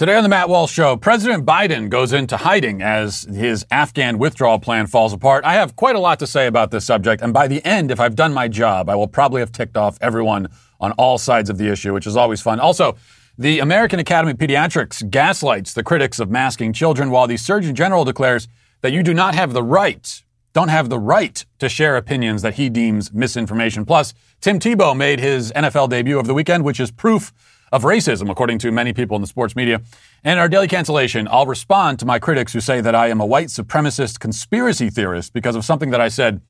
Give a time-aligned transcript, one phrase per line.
[0.00, 4.58] Today on the Matt Walsh Show, President Biden goes into hiding as his Afghan withdrawal
[4.58, 5.44] plan falls apart.
[5.44, 8.00] I have quite a lot to say about this subject, and by the end, if
[8.00, 10.48] I've done my job, I will probably have ticked off everyone
[10.80, 12.60] on all sides of the issue, which is always fun.
[12.60, 12.96] Also,
[13.36, 18.06] the American Academy of Pediatrics gaslights the critics of masking children, while the Surgeon General
[18.06, 18.48] declares
[18.80, 20.22] that you do not have the right,
[20.54, 23.84] don't have the right to share opinions that he deems misinformation.
[23.84, 27.34] Plus, Tim Tebow made his NFL debut over the weekend, which is proof
[27.72, 29.80] of racism, according to many people in the sports media.
[30.24, 33.26] And our daily cancellation, I'll respond to my critics who say that I am a
[33.26, 36.40] white supremacist conspiracy theorist because of something that I said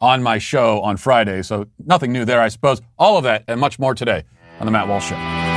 [0.00, 1.42] on my show on Friday.
[1.42, 2.80] So nothing new there, I suppose.
[2.98, 4.24] All of that and much more today
[4.58, 5.49] on The Matt Walsh Show.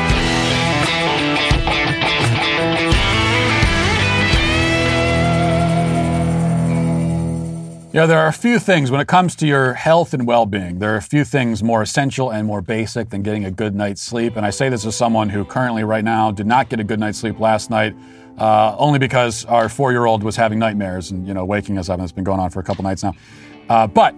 [7.93, 10.47] You know, there are a few things when it comes to your health and well
[10.47, 13.75] being, there are a few things more essential and more basic than getting a good
[13.75, 14.35] night's sleep.
[14.35, 16.99] And I say this as someone who currently, right now, did not get a good
[16.99, 17.95] night's sleep last night,
[18.39, 21.87] uh, only because our four year old was having nightmares and, you know, waking us
[21.87, 21.99] up.
[21.99, 23.13] And it's been going on for a couple nights now.
[23.69, 24.15] Uh, but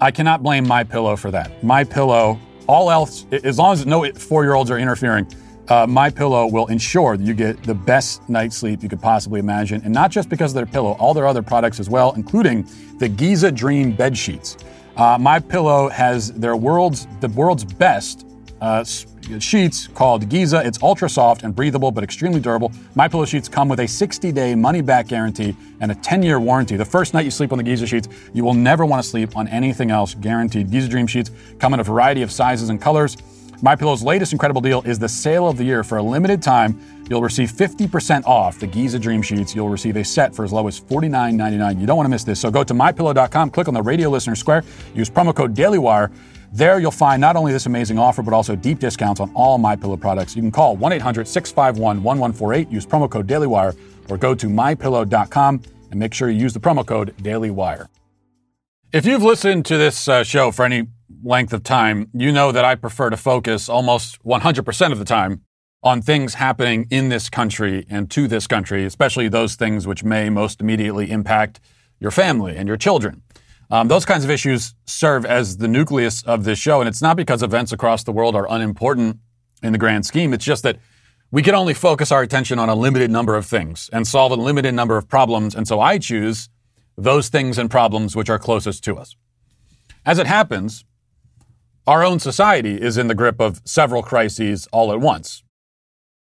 [0.00, 1.64] I cannot blame my pillow for that.
[1.64, 5.26] My pillow, all else, as long as no four year olds are interfering,
[5.68, 9.40] uh, my pillow will ensure that you get the best night's sleep you could possibly
[9.40, 12.66] imagine, and not just because of their pillow, all their other products as well, including
[12.98, 14.56] the Giza Dream bed sheets.
[14.96, 18.26] Uh, my pillow has their world's the world's best
[18.60, 18.82] uh,
[19.38, 20.66] sheets called Giza.
[20.66, 22.72] It's ultra soft and breathable, but extremely durable.
[22.94, 26.76] My pillow sheets come with a 60-day money-back guarantee and a 10-year warranty.
[26.76, 29.36] The first night you sleep on the Giza sheets, you will never want to sleep
[29.36, 30.14] on anything else.
[30.14, 30.70] Guaranteed.
[30.70, 31.30] Giza Dream sheets
[31.60, 33.16] come in a variety of sizes and colors.
[33.62, 35.82] MyPillow's latest incredible deal is the sale of the year.
[35.82, 39.52] For a limited time, you'll receive 50% off the Giza Dream Sheets.
[39.52, 41.80] You'll receive a set for as low as $49.99.
[41.80, 42.38] You don't want to miss this.
[42.38, 44.62] So go to mypillow.com, click on the radio listener square,
[44.94, 46.12] use promo code DailyWire.
[46.52, 50.00] There you'll find not only this amazing offer, but also deep discounts on all MyPillow
[50.00, 50.36] products.
[50.36, 53.76] You can call 1-800-651-1148, use promo code DailyWire,
[54.08, 57.88] or go to mypillow.com and make sure you use the promo code DailyWire.
[58.92, 60.86] If you've listened to this uh, show for any
[61.22, 65.42] length of time, you know that I prefer to focus almost 100% of the time
[65.82, 70.28] on things happening in this country and to this country, especially those things which may
[70.28, 71.60] most immediately impact
[72.00, 73.22] your family and your children.
[73.70, 77.16] Um, those kinds of issues serve as the nucleus of this show, and it's not
[77.16, 79.18] because events across the world are unimportant
[79.62, 80.32] in the grand scheme.
[80.32, 80.78] It's just that
[81.30, 84.36] we can only focus our attention on a limited number of things and solve a
[84.36, 86.48] limited number of problems, and so I choose
[86.96, 89.14] those things and problems which are closest to us.
[90.06, 90.84] As it happens,
[91.88, 95.42] our own society is in the grip of several crises all at once.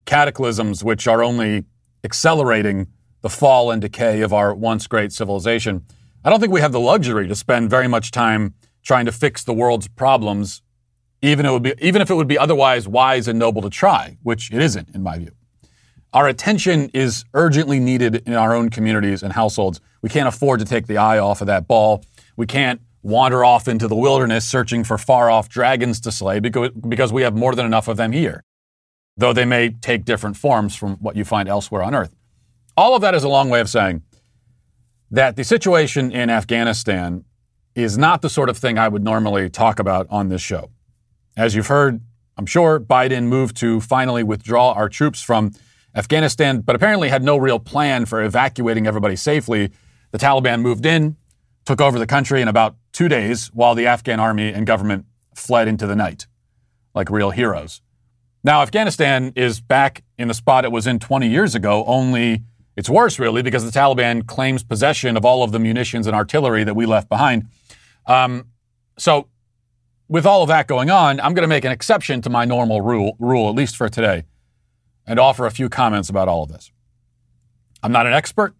[0.06, 1.62] Cataclysms which are only
[2.03, 2.89] accelerating
[3.21, 5.87] the fall and decay of our once great civilization.
[6.25, 9.45] I don't think we have the luxury to spend very much time trying to fix
[9.45, 10.62] the world's problems,
[11.23, 14.19] even, it would be, even if it would be otherwise wise and noble to try,
[14.25, 15.31] which it isn't, in my view.
[16.12, 19.81] Our attention is urgently needed in our own communities and households.
[20.03, 22.05] We can't afford to take the eye off of that ball.
[22.37, 26.70] We can't wander off into the wilderness searching for far off dragons to slay because,
[26.70, 28.44] because we have more than enough of them here,
[29.16, 32.14] though they may take different forms from what you find elsewhere on earth.
[32.76, 34.02] All of that is a long way of saying
[35.10, 37.24] that the situation in Afghanistan
[37.74, 40.70] is not the sort of thing I would normally talk about on this show.
[41.36, 42.00] As you've heard,
[42.36, 45.52] I'm sure Biden moved to finally withdraw our troops from
[45.94, 49.70] Afghanistan, but apparently had no real plan for evacuating everybody safely.
[50.12, 51.16] The Taliban moved in,
[51.65, 55.69] took over the country in about two days while the Afghan army and government fled
[55.69, 56.27] into the night
[56.95, 57.81] like real heroes.
[58.45, 62.43] Now, Afghanistan is back in the spot it was in 20 years ago, only
[62.77, 66.65] it's worse, really, because the Taliban claims possession of all of the munitions and artillery
[66.65, 67.47] that we left behind.
[68.06, 68.47] Um,
[68.99, 69.29] so,
[70.09, 72.81] with all of that going on, I'm going to make an exception to my normal
[72.81, 74.25] rule, rule, at least for today,
[75.06, 76.73] and offer a few comments about all of this.
[77.83, 78.55] I'm not an expert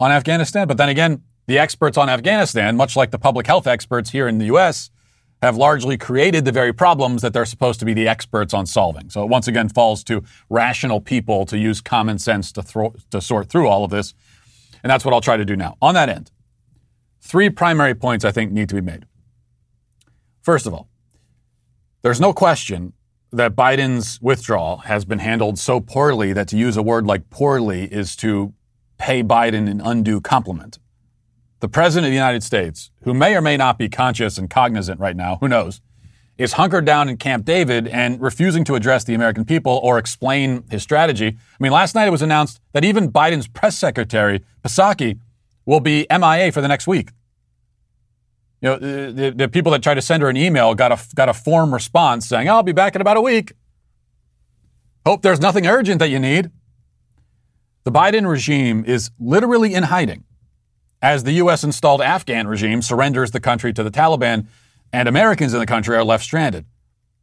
[0.00, 4.10] on Afghanistan, but then again, the experts on Afghanistan, much like the public health experts
[4.10, 4.90] here in the U.S.,
[5.42, 9.10] have largely created the very problems that they're supposed to be the experts on solving.
[9.10, 13.20] So it once again falls to rational people to use common sense to, throw, to
[13.20, 14.14] sort through all of this.
[14.82, 15.76] And that's what I'll try to do now.
[15.82, 16.30] On that end,
[17.20, 19.04] three primary points I think need to be made.
[20.42, 20.88] First of all,
[22.02, 22.94] there's no question
[23.30, 27.84] that Biden's withdrawal has been handled so poorly that to use a word like poorly
[27.84, 28.54] is to
[28.96, 30.78] pay Biden an undue compliment
[31.60, 35.00] the President of the United States, who may or may not be conscious and cognizant
[35.00, 35.80] right now, who knows,
[36.36, 40.64] is hunkered down in Camp David and refusing to address the American people or explain
[40.70, 41.28] his strategy.
[41.28, 45.18] I mean, last night it was announced that even Biden's press secretary, Psaki,
[45.64, 47.10] will be MIA for the next week.
[48.60, 48.78] You know,
[49.12, 51.72] the, the people that tried to send her an email got a, got a form
[51.72, 53.52] response saying, I'll be back in about a week.
[55.06, 56.50] Hope there's nothing urgent that you need.
[57.84, 60.24] The Biden regime is literally in hiding
[61.02, 61.62] as the U.S.
[61.64, 64.46] installed Afghan regime surrenders the country to the Taliban
[64.92, 66.64] and Americans in the country are left stranded.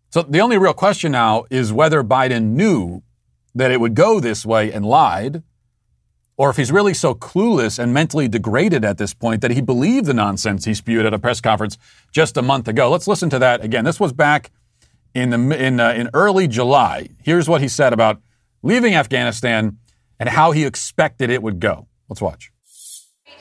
[0.09, 3.01] So the only real question now is whether Biden knew
[3.55, 5.43] that it would go this way and lied,
[6.37, 10.05] or if he's really so clueless and mentally degraded at this point that he believed
[10.05, 11.77] the nonsense he spewed at a press conference
[12.11, 12.89] just a month ago.
[12.89, 13.85] Let's listen to that again.
[13.85, 14.51] This was back
[15.13, 17.09] in the in uh, in early July.
[17.23, 18.21] Here's what he said about
[18.61, 19.77] leaving Afghanistan
[20.19, 21.87] and how he expected it would go.
[22.07, 22.52] Let's watch.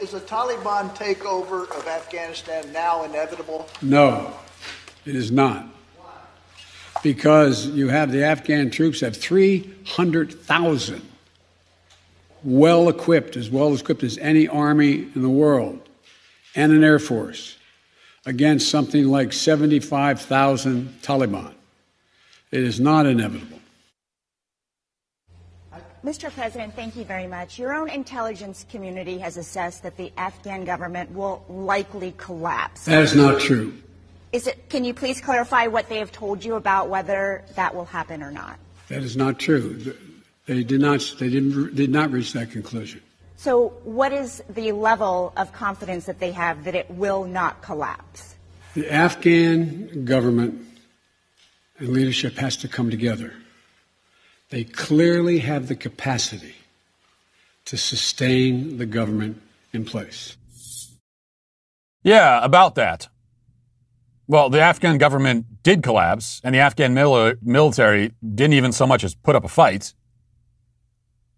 [0.01, 3.69] Is a Taliban takeover of Afghanistan now inevitable?
[3.81, 4.35] No,
[5.07, 5.67] it is not.
[7.03, 11.03] Because you have the Afghan troops have 300,000
[12.45, 15.81] well equipped, as well equipped as any army in the world,
[16.55, 17.57] and an air force
[18.27, 21.55] against something like 75,000 Taliban.
[22.51, 23.59] It is not inevitable.
[26.05, 26.33] Mr.
[26.33, 27.61] President, thank you very much.
[27.61, 32.87] Your own intelligence community has assessed that the Afghan government will likely collapse.
[32.87, 33.73] That is not true.
[34.33, 37.85] Is it, can you please clarify what they have told you about whether that will
[37.85, 38.59] happen or not?
[38.89, 39.95] That is not true.
[40.47, 43.01] They did not, they didn't, did not reach that conclusion.
[43.37, 48.35] So, what is the level of confidence that they have that it will not collapse?
[48.75, 50.65] The Afghan government
[51.79, 53.35] and leadership has to come together.
[54.53, 56.57] They clearly have the capacity
[57.65, 59.41] to sustain the government
[59.73, 60.37] in place.
[62.03, 63.09] Yeah, about that.
[64.27, 69.03] Well, the Afghan government did collapse, and the Afghan mil- military didn't even so much
[69.05, 69.95] as put up a fight.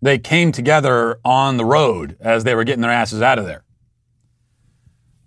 [0.03, 3.63] They came together on the road as they were getting their asses out of there.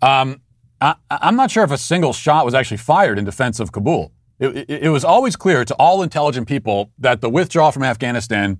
[0.02, 0.42] Um,
[0.82, 4.12] I, am not sure if a single shot was actually fired in defense of Kabul.
[4.40, 8.60] It, it, it was always clear to all intelligent people that the withdrawal from Afghanistan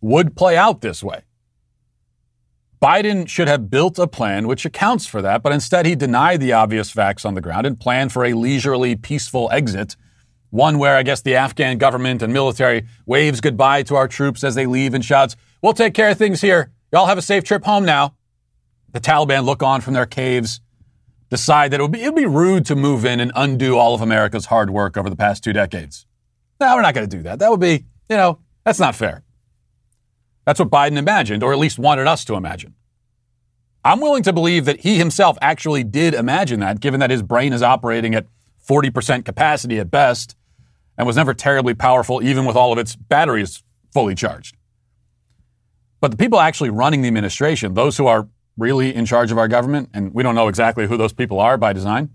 [0.00, 1.22] would play out this way.
[2.82, 6.52] Biden should have built a plan which accounts for that, but instead he denied the
[6.52, 9.96] obvious facts on the ground and planned for a leisurely, peaceful exit.
[10.50, 14.54] One where I guess the Afghan government and military waves goodbye to our troops as
[14.54, 16.72] they leave and shouts, We'll take care of things here.
[16.92, 18.14] Y'all have a safe trip home now.
[18.92, 20.60] The Taliban look on from their caves,
[21.30, 23.94] decide that it would be, it would be rude to move in and undo all
[23.94, 26.06] of America's hard work over the past two decades.
[26.60, 27.38] No, we're not going to do that.
[27.38, 29.22] That would be, you know, that's not fair.
[30.44, 32.74] That's what Biden imagined, or at least wanted us to imagine.
[33.84, 37.52] I'm willing to believe that he himself actually did imagine that, given that his brain
[37.52, 38.26] is operating at
[38.66, 40.36] 40% capacity at best
[40.96, 43.62] and was never terribly powerful, even with all of its batteries
[43.92, 44.56] fully charged.
[46.00, 49.48] But the people actually running the administration, those who are really in charge of our
[49.48, 52.10] government, and we don't know exactly who those people are by design,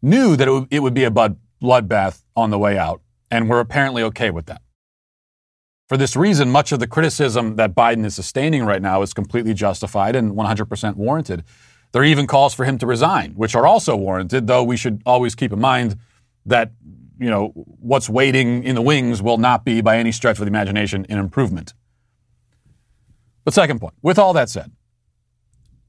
[0.00, 3.60] knew that it would, it would be a bloodbath on the way out, and were
[3.60, 4.62] apparently okay with that.
[5.88, 9.52] For this reason, much of the criticism that Biden is sustaining right now is completely
[9.52, 11.44] justified and 100% warranted.
[11.92, 15.02] There are even calls for him to resign, which are also warranted, though we should
[15.04, 15.98] always keep in mind
[16.46, 16.72] that
[17.18, 20.48] you know what's waiting in the wings will not be by any stretch of the
[20.48, 21.74] imagination an improvement.
[23.44, 24.72] But second point, with all that said,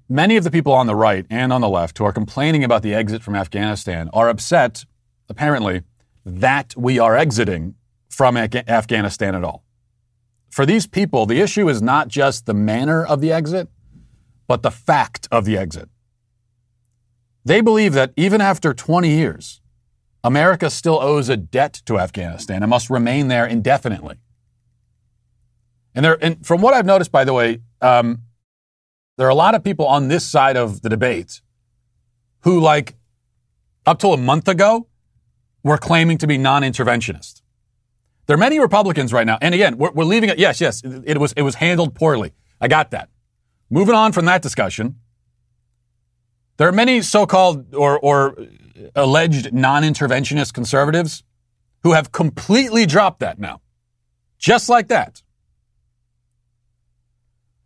[0.10, 2.82] many of the people on the right and on the left who are complaining about
[2.82, 4.86] the exit from Afghanistan are upset,
[5.30, 5.84] apparently,
[6.26, 7.76] that we are exiting
[8.10, 9.64] from Afghanistan at all.
[10.50, 13.70] For these people, the issue is not just the manner of the exit,
[14.48, 15.90] but the fact of the exit.
[17.44, 19.62] They believe that even after 20 years,
[20.24, 24.18] America still owes a debt to Afghanistan and must remain there indefinitely.
[25.96, 28.22] And there, and from what I've noticed, by the way, um,
[29.18, 31.42] there are a lot of people on this side of the debate
[32.42, 32.96] who, like,
[33.86, 34.88] up till a month ago,
[35.64, 37.42] were claiming to be non-interventionist.
[38.26, 40.38] There are many Republicans right now, and again, we're, we're leaving it.
[40.38, 42.34] Yes, yes, it, it was it was handled poorly.
[42.60, 43.10] I got that.
[43.70, 45.00] Moving on from that discussion,
[46.58, 48.36] there are many so-called or or
[48.96, 51.24] alleged non-interventionist conservatives
[51.84, 53.62] who have completely dropped that now,
[54.38, 55.23] just like that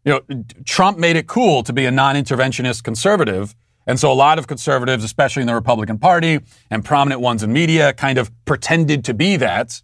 [0.07, 3.53] you know, Trump made it cool to be a non-interventionist conservative.
[3.85, 6.39] And so a lot of conservatives, especially in the Republican Party
[6.71, 9.81] and prominent ones in media, kind of pretended to be that.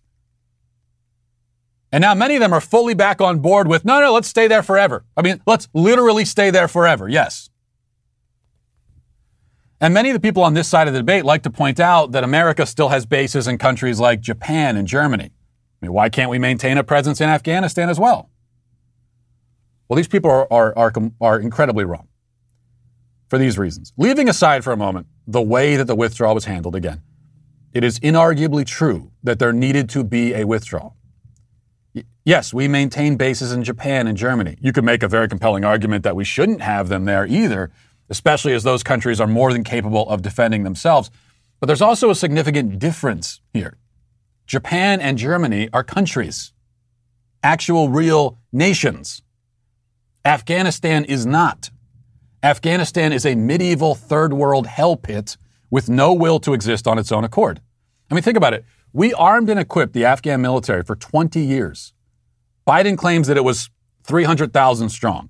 [1.91, 4.47] And now many of them are fully back on board with, no, no, let's stay
[4.47, 5.03] there forever.
[5.17, 7.09] I mean, let's literally stay there forever.
[7.09, 7.49] Yes.
[9.81, 12.13] And many of the people on this side of the debate like to point out
[12.13, 15.31] that America still has bases in countries like Japan and Germany.
[15.81, 18.29] I mean, why can't we maintain a presence in Afghanistan as well?
[19.87, 22.07] Well, these people are, are, are, are incredibly wrong
[23.27, 23.93] for these reasons.
[23.97, 27.01] Leaving aside for a moment the way that the withdrawal was handled again,
[27.73, 30.95] it is inarguably true that there needed to be a withdrawal.
[32.25, 34.57] Yes, we maintain bases in Japan and Germany.
[34.61, 37.71] You could make a very compelling argument that we shouldn't have them there either,
[38.09, 41.09] especially as those countries are more than capable of defending themselves.
[41.59, 43.77] But there's also a significant difference here.
[44.45, 46.53] Japan and Germany are countries,
[47.41, 49.22] actual, real nations.
[50.25, 51.69] Afghanistan is not.
[52.41, 55.35] Afghanistan is a medieval third world hell pit
[55.69, 57.59] with no will to exist on its own accord.
[58.09, 58.63] I mean, think about it.
[58.93, 61.91] We armed and equipped the Afghan military for 20 years.
[62.65, 63.69] Biden claims that it was
[64.03, 65.29] 300,000 strong.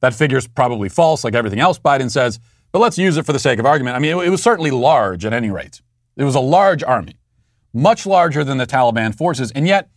[0.00, 2.40] That figure's probably false, like everything else Biden says,
[2.72, 3.96] but let's use it for the sake of argument.
[3.96, 5.82] I mean, it, it was certainly large at any rate.
[6.16, 7.16] It was a large army,
[7.74, 9.90] much larger than the Taliban forces, and yet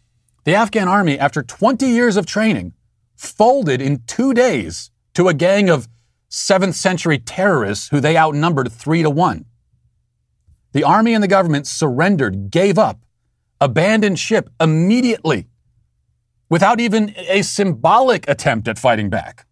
[0.43, 2.73] the Afghan army, after 20 years of training,
[3.15, 5.87] folded in two days to a gang of
[6.29, 9.45] 7th century terrorists who they outnumbered three to one.
[10.71, 13.05] The army and the government surrendered, gave up,
[13.61, 15.47] abandoned ship immediately
[16.49, 19.45] without even a symbolic attempt at fighting back.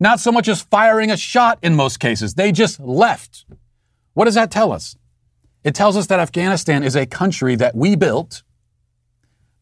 [0.00, 2.34] Not so much as firing a shot in most cases.
[2.34, 3.44] They just left.
[4.14, 4.96] What does that tell us?
[5.64, 8.42] It tells us that Afghanistan is a country that we built,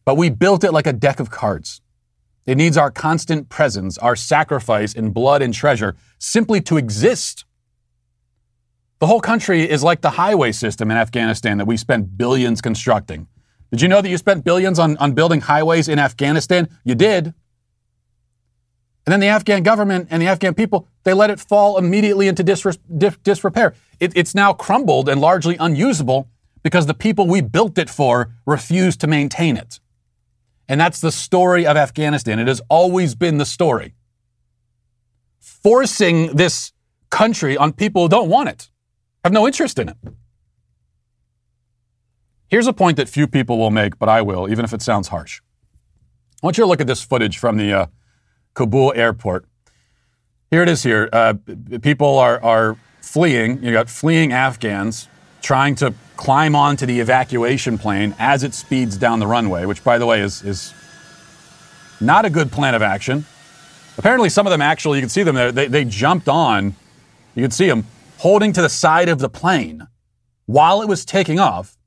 [0.07, 1.81] but we built it like a deck of cards.
[2.45, 7.43] It needs our constant presence, our sacrifice in blood and treasure simply to exist.
[8.99, 13.27] The whole country is like the highway system in Afghanistan that we spent billions constructing.
[13.69, 16.69] Did you know that you spent billions on, on building highways in Afghanistan?
[16.85, 17.33] You did.
[19.05, 22.45] And then the Afghan government and the Afghan people, they let it fall immediately into
[22.45, 23.73] disre- dis- disrepair.
[23.99, 26.29] It, it's now crumbled and largely unusable
[26.63, 29.81] because the people we built it for refuse to maintain it.
[30.69, 32.39] And that's the story of Afghanistan.
[32.39, 33.93] It has always been the story.
[35.39, 36.73] Forcing this
[37.09, 38.69] country on people who don't want it,
[39.23, 39.97] have no interest in it.
[42.49, 45.09] Here's a point that few people will make, but I will, even if it sounds
[45.09, 45.41] harsh.
[46.41, 47.85] I want you to look at this footage from the uh,
[48.53, 49.45] Kabul airport.
[50.49, 51.09] Here it is here.
[51.11, 51.33] Uh,
[51.81, 53.63] people are, are fleeing.
[53.63, 55.09] You got fleeing Afghans
[55.47, 59.97] trying to climb onto the evacuation plane as it speeds down the runway, which, by
[59.97, 60.73] the way, is, is
[62.01, 63.25] not a good plan of action.
[63.97, 66.75] Apparently, some of them actually, you can see them there, they, they jumped on,
[67.33, 67.85] you can see them
[68.17, 69.87] holding to the side of the plane
[70.47, 71.77] while it was taking off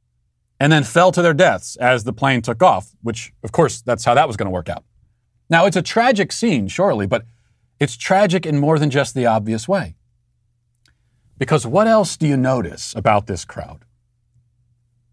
[0.58, 4.06] and then fell to their deaths as the plane took off, which, of course, that's
[4.06, 4.84] how that was going to work out.
[5.50, 7.26] Now, it's a tragic scene, surely, but
[7.78, 9.96] it's tragic in more than just the obvious way.
[11.40, 13.84] Because what else do you notice about this crowd?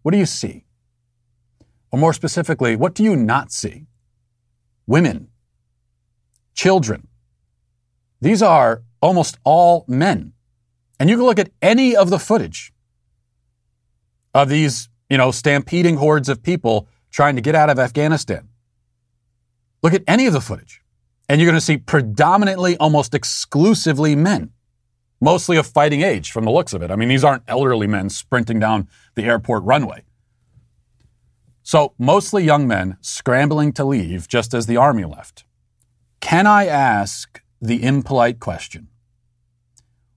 [0.02, 0.66] What do you see?
[1.90, 3.86] Or more specifically, what do you not see?
[4.86, 5.28] Women,
[6.54, 7.08] children.
[8.20, 10.34] These are almost all men.
[11.00, 12.72] And you can look at any of the footage
[14.34, 18.48] of these you know, stampeding hordes of people trying to get out of Afghanistan.
[19.82, 20.82] Look at any of the footage,
[21.28, 24.50] and you're going to see predominantly, almost exclusively men,
[25.20, 26.90] mostly of fighting age from the looks of it.
[26.90, 30.04] I mean, these aren't elderly men sprinting down the airport runway.
[31.62, 35.44] So, mostly young men scrambling to leave just as the army left.
[36.20, 38.88] Can I ask the impolite question?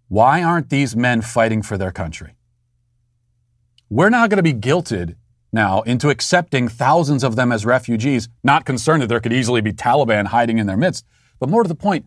[0.07, 2.35] Why aren't these men fighting for their country?
[3.89, 5.15] We're not going to be guilted
[5.51, 9.73] now into accepting thousands of them as refugees, not concerned that there could easily be
[9.73, 11.05] Taliban hiding in their midst.
[11.39, 12.05] But more to the point,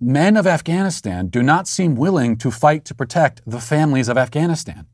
[0.00, 4.86] men of Afghanistan do not seem willing to fight to protect the families of Afghanistan.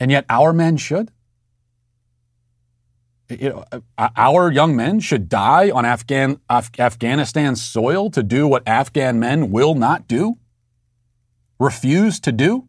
[0.00, 1.10] And yet our men should.
[3.28, 3.64] You know,
[3.98, 9.18] uh, our young men should die on Afghan, Af- Afghanistan soil to do what Afghan
[9.18, 10.38] men will not do,
[11.58, 12.68] refuse to do.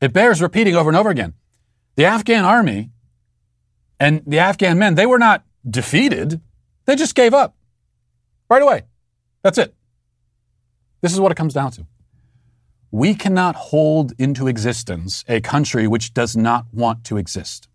[0.00, 1.34] It bears repeating over and over again.
[1.96, 2.90] The Afghan army
[3.98, 6.40] and the Afghan men, they were not defeated.
[6.84, 7.56] They just gave up
[8.50, 8.87] right away.
[9.42, 9.74] That's it.
[11.00, 11.86] This is what it comes down to.
[12.90, 17.68] We cannot hold into existence a country which does not want to exist.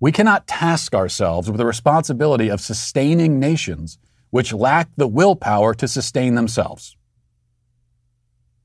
[0.00, 3.98] We cannot task ourselves with the responsibility of sustaining nations
[4.30, 6.96] which lack the willpower to sustain themselves.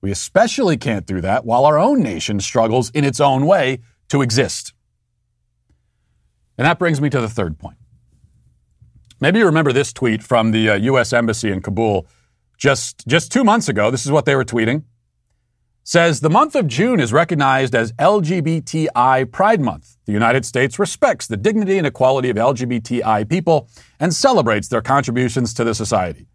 [0.01, 4.21] We especially can't do that while our own nation struggles in its own way to
[4.21, 4.73] exist.
[6.57, 7.76] And that brings me to the third point.
[9.19, 11.11] Maybe you remember this tweet from the uh, U.S.
[11.11, 12.07] Embassy in Kabul
[12.57, 13.89] just, just two months ago.
[13.89, 14.83] This is what they were tweeting.
[15.83, 19.95] Says the month of June is recognized as LGBTI Pride Month.
[20.05, 23.69] The United States respects the dignity and equality of LGBTI people
[23.99, 26.27] and celebrates their contributions to the society.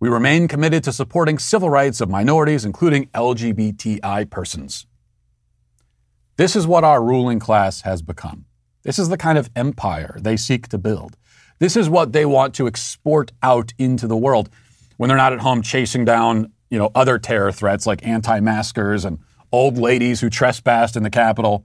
[0.00, 4.86] We remain committed to supporting civil rights of minorities, including LGBTI persons.
[6.36, 8.44] This is what our ruling class has become.
[8.82, 11.16] This is the kind of empire they seek to build.
[11.58, 14.50] This is what they want to export out into the world
[14.96, 19.18] when they're not at home chasing down, you know, other terror threats like anti-maskers and
[19.52, 21.64] old ladies who trespassed in the Capitol.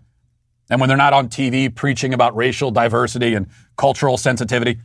[0.70, 4.80] And when they're not on TV preaching about racial diversity and cultural sensitivity.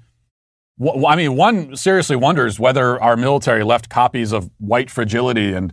[1.06, 5.72] I mean, one seriously wonders whether our military left copies of White Fragility and,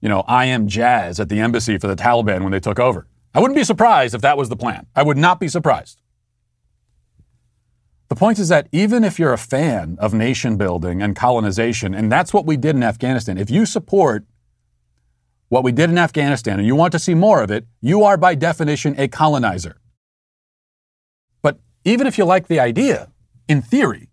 [0.00, 3.06] you know, I Am Jazz at the embassy for the Taliban when they took over.
[3.34, 4.86] I wouldn't be surprised if that was the plan.
[4.94, 6.00] I would not be surprised.
[8.08, 12.10] The point is that even if you're a fan of nation building and colonization, and
[12.10, 14.24] that's what we did in Afghanistan, if you support
[15.48, 18.16] what we did in Afghanistan and you want to see more of it, you are
[18.16, 19.76] by definition a colonizer.
[21.42, 23.10] But even if you like the idea,
[23.46, 24.08] in theory,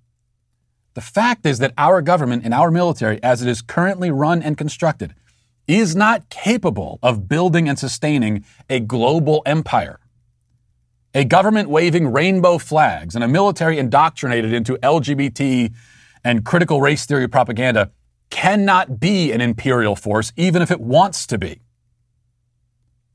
[0.94, 4.58] the fact is that our government and our military, as it is currently run and
[4.58, 5.14] constructed,
[5.68, 10.00] is not capable of building and sustaining a global empire.
[11.16, 15.74] A government waving rainbow flags and a military indoctrinated into LGBT
[16.26, 17.92] and critical race theory propaganda
[18.30, 21.62] cannot be an imperial force, even if it wants to be.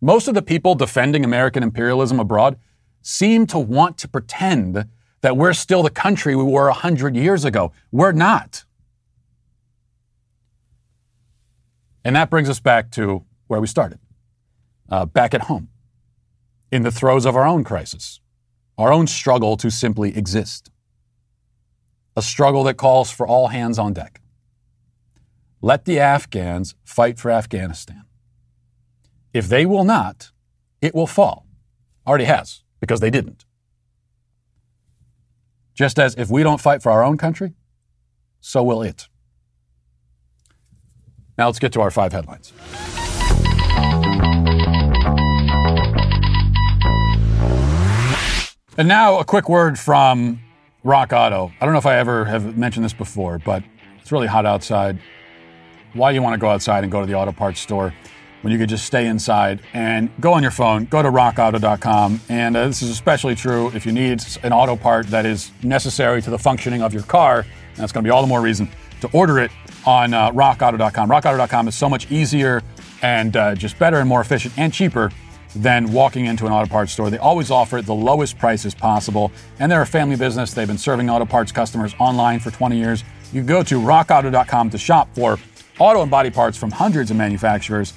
[0.00, 2.58] Most of the people defending American imperialism abroad
[3.02, 4.86] seem to want to pretend
[5.20, 7.72] that we're still the country we were 100 years ago.
[7.92, 8.64] We're not.
[12.02, 13.98] And that brings us back to where we started,
[14.88, 15.68] uh, back at home,
[16.70, 18.20] in the throes of our own crisis,
[18.78, 20.70] our own struggle to simply exist,
[22.16, 24.20] a struggle that calls for all hands on deck.
[25.62, 28.04] Let the Afghans fight for Afghanistan.
[29.32, 30.30] If they will not,
[30.80, 31.46] it will fall.
[32.06, 33.44] Already has, because they didn't.
[35.74, 37.54] Just as if we don't fight for our own country,
[38.40, 39.08] so will it.
[41.36, 42.52] Now let's get to our five headlines.
[48.80, 50.40] And now a quick word from
[50.84, 51.52] Rock Auto.
[51.60, 53.62] I don't know if I ever have mentioned this before, but
[54.00, 54.98] it's really hot outside.
[55.92, 57.92] Why you want to go outside and go to the auto parts store
[58.40, 62.22] when you could just stay inside and go on your phone, go to rockauto.com.
[62.30, 66.22] And uh, this is especially true if you need an auto part that is necessary
[66.22, 67.40] to the functioning of your car.
[67.40, 68.66] And that's going to be all the more reason
[69.02, 69.50] to order it
[69.84, 71.10] on uh, rockauto.com.
[71.10, 72.62] Rockauto.com is so much easier
[73.02, 75.12] and uh, just better and more efficient and cheaper
[75.54, 77.10] than walking into an auto parts store.
[77.10, 80.54] They always offer the lowest prices possible, and they're a family business.
[80.54, 83.04] They've been serving auto parts customers online for 20 years.
[83.32, 85.38] You can go to rockauto.com to shop for
[85.78, 87.94] auto and body parts from hundreds of manufacturers.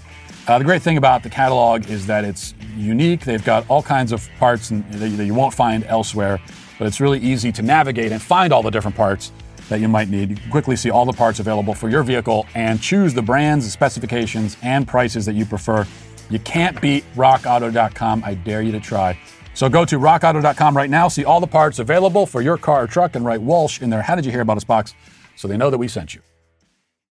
[0.48, 3.22] Uh, the great thing about the catalog is that it's unique.
[3.22, 6.39] They've got all kinds of parts that you won't find elsewhere,
[6.78, 9.32] but it's really easy to navigate and find all the different parts
[9.70, 10.32] that you might need.
[10.32, 13.72] You can quickly see all the parts available for your vehicle and choose the brands,
[13.72, 15.88] specifications, and prices that you prefer.
[16.30, 18.24] You can't beat rockauto.com.
[18.24, 19.18] I dare you to try.
[19.54, 22.88] So go to rockauto.com right now, see all the parts available for your car or
[22.88, 24.02] truck, and write Walsh in there.
[24.02, 24.96] How did you hear about us box
[25.36, 26.22] so they know that we sent you?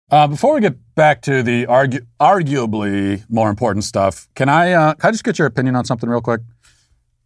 [0.09, 4.93] Uh, before we get back to the argu- arguably more important stuff, can I, uh,
[4.93, 6.41] can I just get your opinion on something real quick?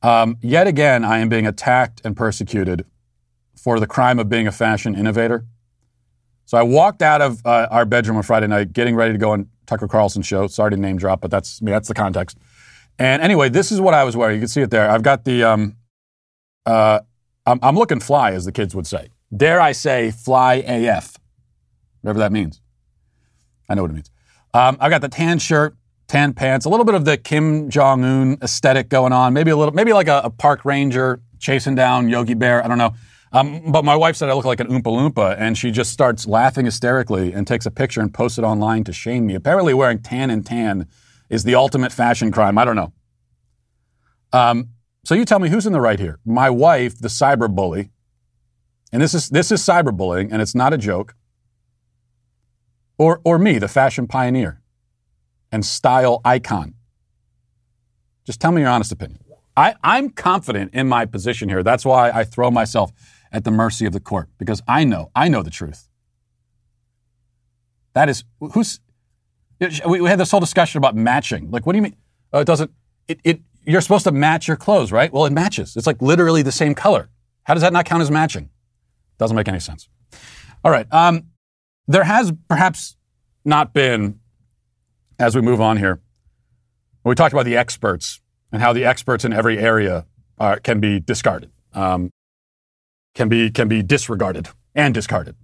[0.01, 2.85] Um, yet again, I am being attacked and persecuted
[3.55, 5.45] for the crime of being a fashion innovator.
[6.45, 9.31] So I walked out of uh, our bedroom on Friday night, getting ready to go
[9.31, 10.47] on Tucker Carlson show.
[10.47, 12.37] Sorry to name drop, but that's I mean, that's the context.
[12.99, 14.35] And anyway, this is what I was wearing.
[14.35, 14.89] You can see it there.
[14.89, 15.77] I've got the um,
[16.65, 16.99] uh,
[17.45, 19.09] I'm, I'm looking fly, as the kids would say.
[19.35, 21.17] Dare I say, fly AF,
[22.01, 22.61] whatever that means.
[23.69, 24.11] I know what it means.
[24.53, 25.75] Um, I've got the tan shirt,
[26.07, 29.33] tan pants, a little bit of the Kim Jong Un aesthetic going on.
[29.33, 32.63] Maybe a little, maybe like a, a park ranger chasing down Yogi Bear.
[32.63, 32.93] I don't know.
[33.33, 36.27] Um, but my wife said I look like an Oompa Loompa, and she just starts
[36.27, 39.35] laughing hysterically and takes a picture and posts it online to shame me.
[39.35, 40.87] Apparently, wearing tan and tan
[41.29, 42.57] is the ultimate fashion crime.
[42.57, 42.91] I don't know.
[44.33, 44.69] Um,
[45.05, 46.19] so you tell me who's in the right here?
[46.25, 47.89] My wife, the cyber bully,
[48.91, 51.15] and this is this is cyberbullying, and it's not a joke.
[52.97, 54.61] Or or me, the fashion pioneer
[55.51, 56.75] and style icon.
[58.25, 59.19] Just tell me your honest opinion.
[59.57, 61.63] I, I'm confident in my position here.
[61.63, 62.91] That's why I throw myself
[63.31, 65.87] at the mercy of the court because I know, I know the truth.
[67.93, 68.79] That is, who's,
[69.85, 71.51] we had this whole discussion about matching.
[71.51, 71.95] Like, what do you mean?
[72.33, 72.71] Oh, it doesn't,
[73.07, 75.11] it, it, you're supposed to match your clothes, right?
[75.13, 75.75] Well, it matches.
[75.75, 77.09] It's like literally the same color.
[77.43, 78.49] How does that not count as matching?
[79.17, 79.87] Doesn't make any sense.
[80.63, 80.91] All right.
[80.91, 81.27] Um,
[81.87, 82.95] there has perhaps
[83.45, 84.19] not been,
[85.19, 86.01] as we move on here,
[87.03, 90.05] we talked about the experts and how the experts in every area
[90.37, 91.51] are, can be discarded.
[91.73, 92.11] Um,
[93.13, 95.35] can be, can be disregarded and discarded.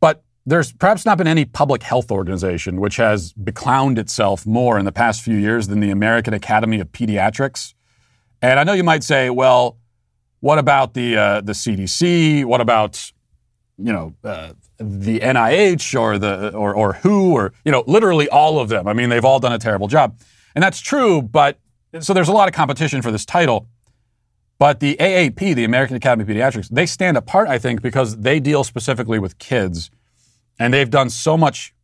[0.00, 4.84] But there's perhaps not been any public health organization which has beclowned itself more in
[4.84, 7.74] the past few years than the American Academy of Pediatrics
[8.40, 9.78] And I know you might say, well,
[10.42, 12.44] what about the uh, the CDC?
[12.44, 13.12] What about
[13.78, 18.58] you know uh, the NIH or the or or WHO or you know literally all
[18.58, 18.88] of them?
[18.88, 20.18] I mean, they've all done a terrible job,
[20.56, 21.22] and that's true.
[21.22, 21.58] But
[22.00, 23.68] so there's a lot of competition for this title.
[24.58, 28.38] But the AAP, the American Academy of Pediatrics, they stand apart, I think, because they
[28.38, 29.90] deal specifically with kids,
[30.58, 31.74] and they've done so much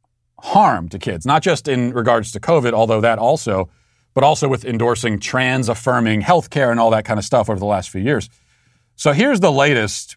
[0.40, 3.68] harm to kids, not just in regards to COVID, although that also,
[4.14, 7.66] but also with endorsing trans affirming healthcare and all that kind of stuff over the
[7.66, 8.28] last few years.
[8.96, 10.16] So here's the latest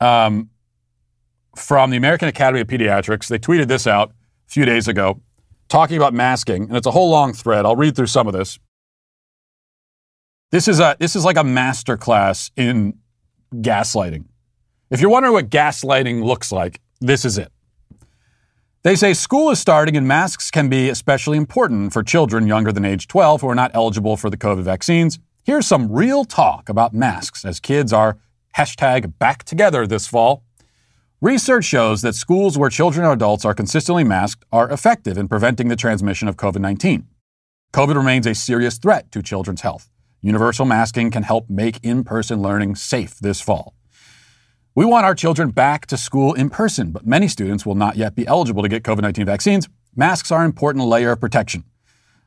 [0.00, 0.50] um,
[1.56, 3.28] from the American Academy of Pediatrics.
[3.28, 5.20] They tweeted this out a few days ago,
[5.68, 7.64] talking about masking, and it's a whole long thread.
[7.64, 8.58] I'll read through some of this.
[10.56, 12.94] This is a this is like a master class in
[13.52, 14.24] gaslighting.
[14.88, 17.52] If you're wondering what gaslighting looks like, this is it.
[18.82, 22.86] They say school is starting and masks can be especially important for children younger than
[22.86, 25.18] age 12 who are not eligible for the COVID vaccines.
[25.44, 28.16] Here's some real talk about masks as kids are
[28.56, 30.42] hashtag back together this fall.
[31.20, 35.68] Research shows that schools where children and adults are consistently masked are effective in preventing
[35.68, 37.06] the transmission of COVID 19.
[37.74, 39.90] COVID remains a serious threat to children's health.
[40.26, 43.74] Universal masking can help make in person learning safe this fall.
[44.74, 48.16] We want our children back to school in person, but many students will not yet
[48.16, 49.68] be eligible to get COVID 19 vaccines.
[49.94, 51.62] Masks are an important layer of protection.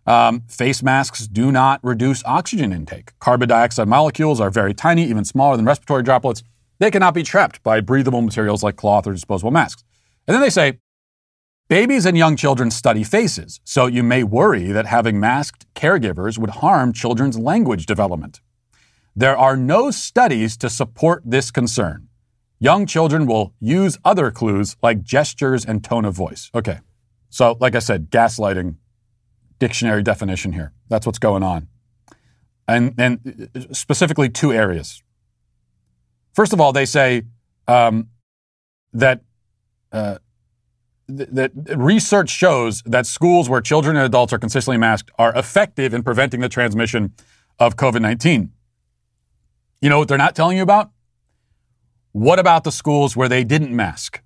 [0.08, 3.12] Um, face masks do not reduce oxygen intake.
[3.20, 6.42] Carbon dioxide molecules are very tiny, even smaller than respiratory droplets.
[6.80, 9.84] They cannot be trapped by breathable materials like cloth or disposable masks.
[10.26, 10.80] And then they say,
[11.70, 16.50] babies and young children study faces, so you may worry that having masked caregivers would
[16.50, 18.42] harm children's language development.
[19.16, 22.08] There are no studies to support this concern.
[22.60, 26.52] Young children will use other clues like gestures and tone of voice.
[26.54, 26.80] Okay.
[27.30, 28.76] So, like I said, gaslighting
[29.60, 30.74] dictionary definition here.
[30.90, 31.68] That's what's going on.
[32.68, 35.04] And, and specifically two areas.
[36.34, 37.24] First of all, they say
[37.68, 38.10] um,
[38.94, 39.22] that,
[39.92, 40.18] uh,
[41.10, 46.04] that research shows that schools where children and adults are consistently masked are effective in
[46.04, 47.14] preventing the transmission
[47.58, 48.52] of COVID 19.
[49.82, 50.92] You know what they're not telling you about?
[52.12, 54.22] What about the schools where they didn't mask?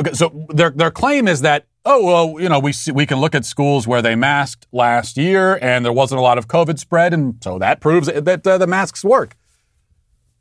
[0.00, 3.18] Okay, so their, their claim is that oh well, you know, we see, we can
[3.18, 6.78] look at schools where they masked last year and there wasn't a lot of COVID
[6.78, 9.36] spread, and so that proves that uh, the masks work.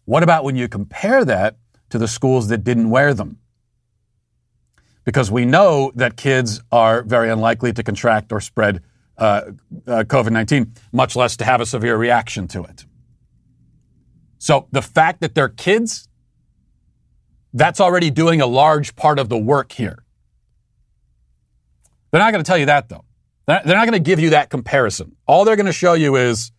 [0.06, 1.58] What about when you compare that
[1.90, 3.38] to the schools that didn't wear them?
[5.06, 8.82] Because we know that kids are very unlikely to contract or spread
[9.18, 9.52] uh,
[9.88, 12.86] uh, COVID 19, much less to have a severe reaction to it.
[14.40, 16.08] So the fact that they're kids,
[17.54, 20.04] that's already doing a large part of the work here.
[22.12, 23.06] They're not going to tell you that, though.
[23.48, 25.16] They're not going to give you that comparison.
[25.28, 26.52] All they're going to show you is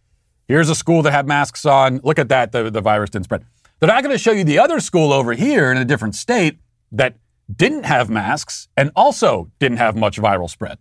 [0.49, 2.01] here's a school that had masks on.
[2.05, 3.45] Look at that, the, the virus didn't spread.
[3.81, 6.59] They're not going to show you the other school over here in a different state
[6.93, 7.17] that
[7.55, 10.79] didn't have masks and also didn't have much viral spread.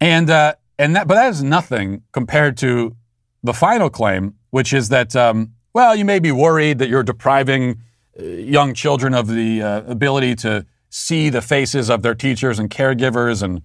[0.00, 2.96] And, uh, and that, but that is nothing compared to
[3.42, 7.82] the final claim, which is that, um, well, you may be worried that you're depriving
[8.18, 12.68] uh, young children of the uh, ability to see the faces of their teachers and
[12.68, 13.62] caregivers and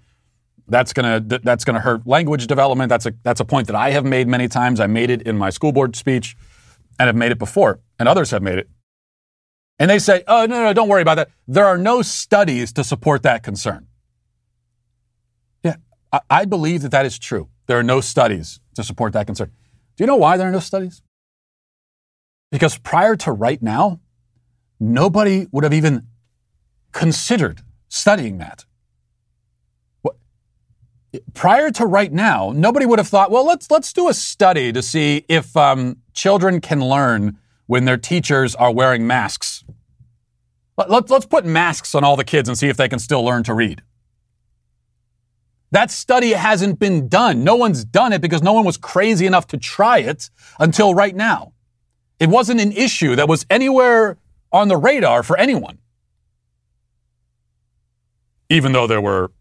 [0.69, 4.05] that's to that's to hurt language development that's a that's a point that I have
[4.05, 6.37] made many times I made it in my school board speech
[6.97, 8.69] and have made it before and others have made it
[9.79, 11.29] and they say oh no no don't worry about that.
[11.47, 13.87] There are no studies to support that concern.
[15.63, 15.75] Yeah
[16.11, 17.49] I, I believe that that is true.
[17.67, 19.51] There are no studies to support that concern.
[19.95, 21.01] Do you know why there are no studies?
[22.51, 23.99] Because prior to right now
[24.79, 26.07] nobody would have even
[26.91, 28.65] considered studying that.
[31.33, 34.81] Prior to right now, nobody would have thought, well, let's, let's do a study to
[34.81, 37.37] see if um, children can learn
[37.67, 39.63] when their teachers are wearing masks.
[40.77, 43.23] Let, let, let's put masks on all the kids and see if they can still
[43.23, 43.82] learn to read.
[45.71, 47.43] That study hasn't been done.
[47.43, 51.15] No one's done it because no one was crazy enough to try it until right
[51.15, 51.53] now.
[52.19, 54.17] It wasn't an issue that was anywhere
[54.51, 55.77] on the radar for anyone
[58.49, 59.32] even though there were,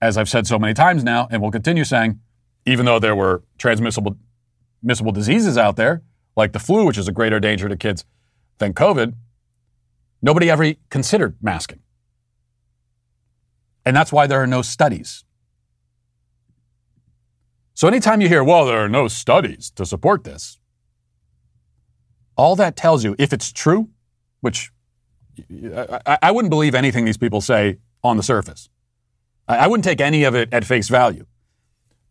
[0.00, 2.20] as I've said so many times now, and will continue saying,
[2.66, 4.16] even though there were transmissible
[4.80, 6.02] transmissible diseases out there,
[6.36, 8.04] like the flu, which is a greater danger to kids
[8.58, 9.14] than COVID,
[10.20, 11.80] nobody ever considered masking.
[13.84, 15.24] And that's why there are no studies.
[17.74, 20.58] So anytime you hear, well, there are no studies to support this,
[22.36, 23.88] all that tells you, if it's true,
[24.40, 24.70] which
[26.22, 28.68] I, wouldn't believe anything these people say on the surface.
[29.48, 31.26] I wouldn't take any of it at face value.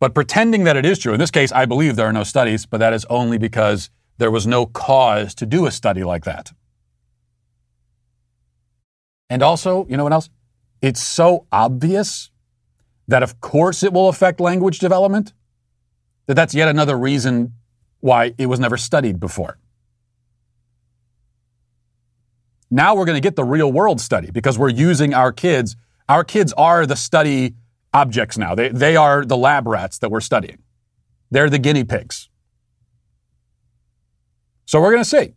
[0.00, 2.66] But pretending that it is true, in this case, I believe there are no studies,
[2.66, 6.52] but that is only because there was no cause to do a study like that.
[9.28, 10.28] And also, you know what else?
[10.80, 12.30] It's so obvious
[13.08, 15.32] that, of course, it will affect language development,
[16.26, 17.54] that that's yet another reason
[18.00, 19.58] why it was never studied before.
[22.70, 25.76] Now we're going to get the real world study because we're using our kids.
[26.08, 27.54] Our kids are the study
[27.92, 28.54] objects now.
[28.54, 30.58] They, they are the lab rats that we're studying.
[31.30, 32.28] They're the guinea pigs.
[34.72, 35.34] So we're going to see.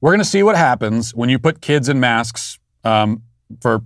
[0.00, 3.22] We're going to see what happens when you put kids in masks um,
[3.60, 3.84] for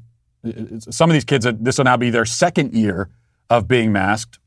[0.88, 1.46] some of these kids.
[1.60, 3.10] This will now be their second year
[3.50, 4.38] of being masked.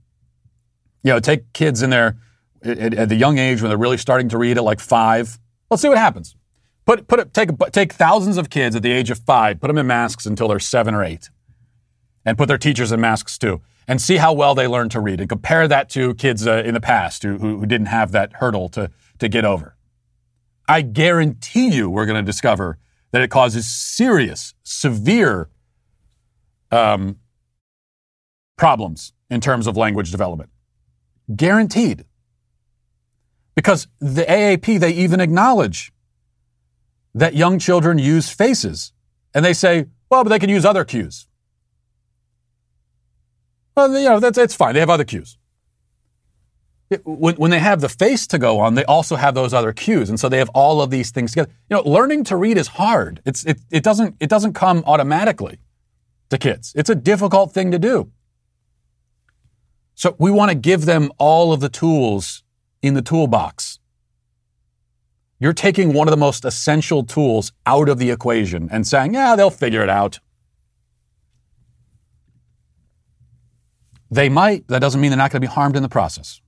[1.03, 2.17] You know, take kids in there
[2.63, 5.37] at, at the young age when they're really starting to read at like five.
[5.69, 6.35] Let's see what happens.
[6.87, 9.85] Put, put take, take thousands of kids at the age of five, put them in
[9.85, 11.29] masks until they're seven or eight,
[12.25, 15.19] and put their teachers in masks too, and see how well they learn to read,
[15.19, 18.67] and compare that to kids uh, in the past who, who didn't have that hurdle
[18.69, 19.75] to, to get over.
[20.67, 22.77] I guarantee you we're going to discover
[23.11, 25.49] that it causes serious, severe
[26.71, 27.17] um,
[28.55, 30.51] problems in terms of language development.
[31.35, 32.05] Guaranteed.
[33.55, 35.91] Because the AAP, they even acknowledge
[37.15, 38.93] that young children use faces.
[39.33, 41.27] And they say, well, but they can use other cues.
[43.75, 44.75] Well, you know, that's, it's fine.
[44.75, 45.38] They have other cues.
[47.03, 50.09] When, when they have the face to go on, they also have those other cues.
[50.09, 51.51] And so they have all of these things together.
[51.69, 53.21] You know, learning to read is hard.
[53.25, 55.59] It's, it, it, doesn't, it doesn't come automatically
[56.29, 56.73] to kids.
[56.75, 58.11] It's a difficult thing to do.
[59.93, 62.43] So we want to give them all of the tools
[62.81, 63.79] in the toolbox.
[65.39, 69.35] You're taking one of the most essential tools out of the equation and saying, yeah,
[69.35, 70.19] they'll figure it out.
[74.11, 74.67] They might.
[74.67, 76.41] That doesn't mean they're not going to be harmed in the process.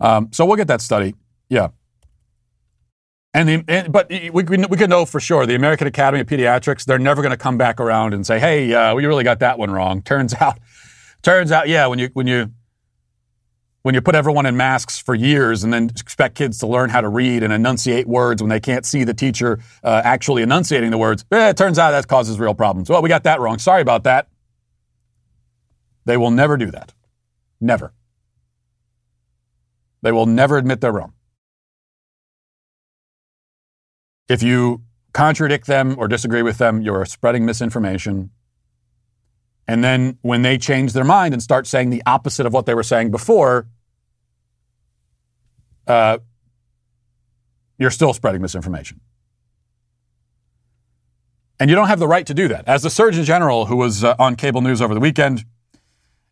[0.00, 1.14] Um, so we'll get that study.
[1.48, 1.68] Yeah.
[3.34, 6.26] And, the, and but we, we, we can know for sure the American Academy of
[6.26, 9.40] Pediatrics, they're never going to come back around and say, hey, uh, we really got
[9.40, 10.02] that one wrong.
[10.02, 10.58] Turns out,
[11.22, 12.50] turns out, yeah, when you, when you,
[13.82, 17.00] when you put everyone in masks for years and then expect kids to learn how
[17.00, 20.98] to read and enunciate words when they can't see the teacher uh, actually enunciating the
[20.98, 22.90] words, eh, it turns out that causes real problems.
[22.90, 23.58] Well, we got that wrong.
[23.58, 24.28] Sorry about that.
[26.06, 26.92] They will never do that.
[27.60, 27.92] Never.
[30.02, 31.12] They will never admit they're wrong.
[34.28, 34.82] If you
[35.12, 38.30] contradict them or disagree with them, you're spreading misinformation.
[39.66, 42.74] And then when they change their mind and start saying the opposite of what they
[42.74, 43.66] were saying before,
[45.86, 46.18] uh,
[47.78, 49.00] you're still spreading misinformation.
[51.60, 52.68] And you don't have the right to do that.
[52.68, 55.44] As the Surgeon General, who was uh, on cable news over the weekend,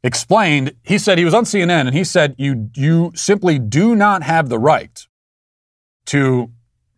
[0.06, 4.22] explained, he said he was on CNN and he said, you, you simply do not
[4.22, 5.06] have the right
[6.06, 6.50] to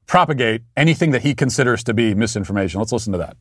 [0.06, 2.78] propagate anything that he considers to be misinformation.
[2.78, 3.36] Let's listen to that.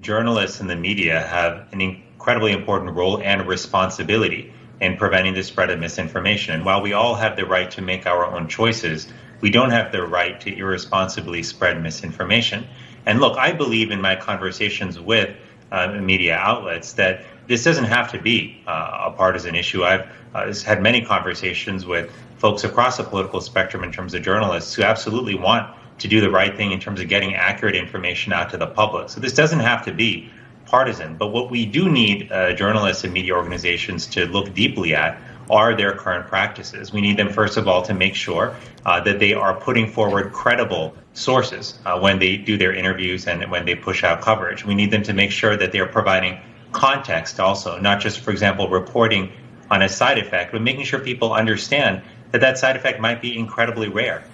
[0.00, 5.70] Journalists and the media have an incredibly important role and responsibility in preventing the spread
[5.70, 6.54] of misinformation.
[6.54, 9.08] And while we all have the right to make our own choices,
[9.42, 12.66] we don't have the right to irresponsibly spread misinformation.
[13.04, 15.36] And look, I believe in my conversations with
[15.70, 19.82] uh, media outlets that this doesn't have to be uh, a partisan issue.
[19.82, 24.72] I've uh, had many conversations with folks across the political spectrum in terms of journalists
[24.72, 28.50] who absolutely want to do the right thing in terms of getting accurate information out
[28.50, 29.08] to the public.
[29.08, 30.30] So this doesn't have to be
[30.66, 31.16] partisan.
[31.16, 35.74] But what we do need uh, journalists and media organizations to look deeply at are
[35.74, 36.92] their current practices.
[36.92, 38.54] We need them, first of all, to make sure
[38.86, 43.50] uh, that they are putting forward credible sources uh, when they do their interviews and
[43.50, 44.64] when they push out coverage.
[44.64, 46.38] We need them to make sure that they are providing
[46.72, 49.32] context also, not just, for example, reporting
[49.70, 52.02] on a side effect, but making sure people understand
[52.32, 54.24] that that side effect might be incredibly rare.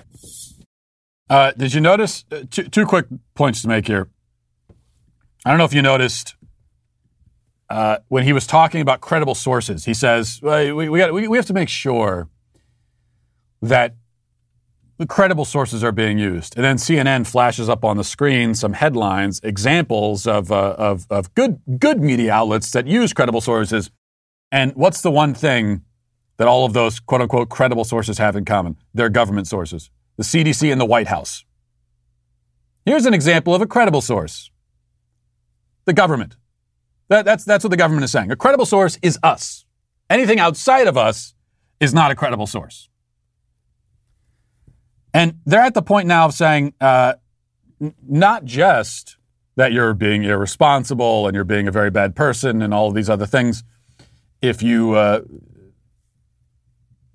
[1.28, 4.08] Uh, did you notice uh, two, two, quick points to make here?
[5.44, 6.36] I don't know if you noticed
[7.68, 9.84] uh, when he was talking about credible sources.
[9.84, 12.28] He says well, we we, got, we we have to make sure
[13.60, 13.96] that
[15.04, 16.56] credible sources are being used.
[16.56, 21.34] And then CNN flashes up on the screen some headlines, examples of, uh, of, of
[21.34, 23.90] good, good media outlets that use credible sources.
[24.50, 25.82] And what's the one thing
[26.38, 28.76] that all of those quote unquote credible sources have in common?
[28.94, 31.44] They're government sources, the CDC and the White House.
[32.86, 34.50] Here's an example of a credible source
[35.84, 36.36] the government.
[37.08, 38.32] That, that's, that's what the government is saying.
[38.32, 39.64] A credible source is us.
[40.10, 41.34] Anything outside of us
[41.78, 42.88] is not a credible source.
[45.16, 47.14] And they're at the point now of saying uh,
[47.80, 49.16] n- not just
[49.56, 53.08] that you're being irresponsible and you're being a very bad person and all of these
[53.08, 53.64] other things
[54.42, 55.22] if you uh,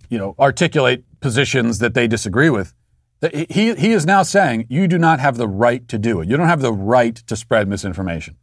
[0.09, 2.73] you know articulate positions that they disagree with.
[3.51, 6.27] He, he is now saying you do not have the right to do it.
[6.27, 8.35] You don't have the right to spread misinformation.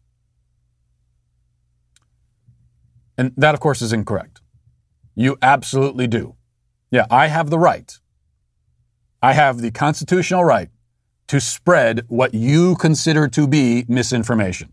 [3.16, 4.40] And that, of course, is incorrect.
[5.16, 6.37] You absolutely do.
[6.92, 7.99] Yeah, I have the right.
[9.22, 10.70] I have the constitutional right
[11.28, 14.72] to spread what you consider to be misinformation.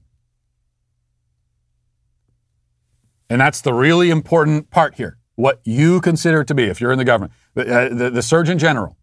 [3.29, 5.17] And that's the really important part here.
[5.35, 8.57] What you consider to be, if you're in the government, the, uh, the, the Surgeon
[8.57, 8.95] General,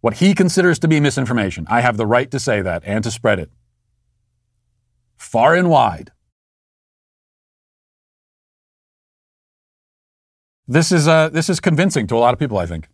[0.00, 1.66] what he considers to be misinformation.
[1.68, 3.50] I have the right to say that and to spread it
[5.18, 6.12] far and wide.
[10.66, 12.88] This is, uh, this is convincing to a lot of people, I think.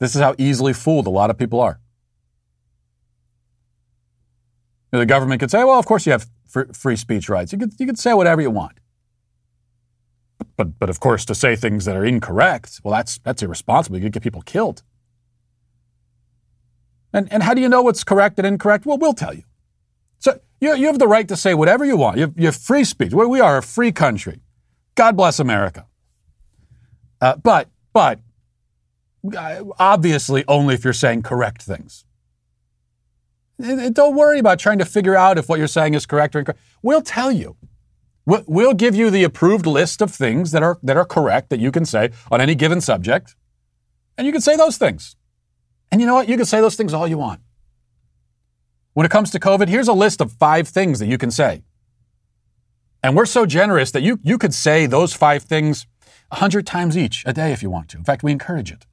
[0.00, 1.78] This is how easily fooled a lot of people are.
[4.90, 6.28] You know, the government could say, well, of course you have
[6.72, 7.52] free speech rights.
[7.52, 8.78] You could, you could say whatever you want.
[10.56, 13.98] But, but of course, to say things that are incorrect, well, that's, that's irresponsible.
[13.98, 14.82] You could get people killed.
[17.12, 18.86] And, and how do you know what's correct and incorrect?
[18.86, 19.42] Well, we'll tell you.
[20.18, 22.16] So you, you have the right to say whatever you want.
[22.16, 23.12] You have, you have free speech.
[23.12, 24.40] We are a free country.
[24.94, 25.86] God bless America.
[27.20, 28.18] Uh, but, but,
[29.78, 32.04] obviously only if you're saying correct things.
[33.58, 36.60] Don't worry about trying to figure out if what you're saying is correct or incorrect.
[36.82, 37.56] We'll tell you.
[38.26, 41.72] We'll give you the approved list of things that are, that are correct that you
[41.72, 43.34] can say on any given subject,
[44.16, 45.16] and you can say those things.
[45.90, 46.28] And you know what?
[46.28, 47.40] You can say those things all you want.
[48.92, 51.62] When it comes to COVID, here's a list of five things that you can say.
[53.02, 55.86] And we're so generous that you, you could say those five things
[56.30, 57.96] a hundred times each a day if you want to.
[57.96, 58.86] In fact, we encourage it.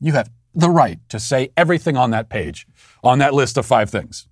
[0.00, 2.66] You have the right to say everything on that page,
[3.04, 4.26] on that list of five things.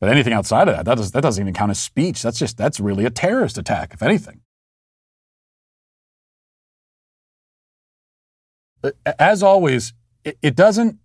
[0.00, 2.22] But anything outside of that, that, does, that doesn't even count as speech.
[2.22, 4.40] That's just, that's really a terrorist attack, if anything.
[8.82, 9.92] Uh, as always,
[10.24, 10.98] it, it doesn't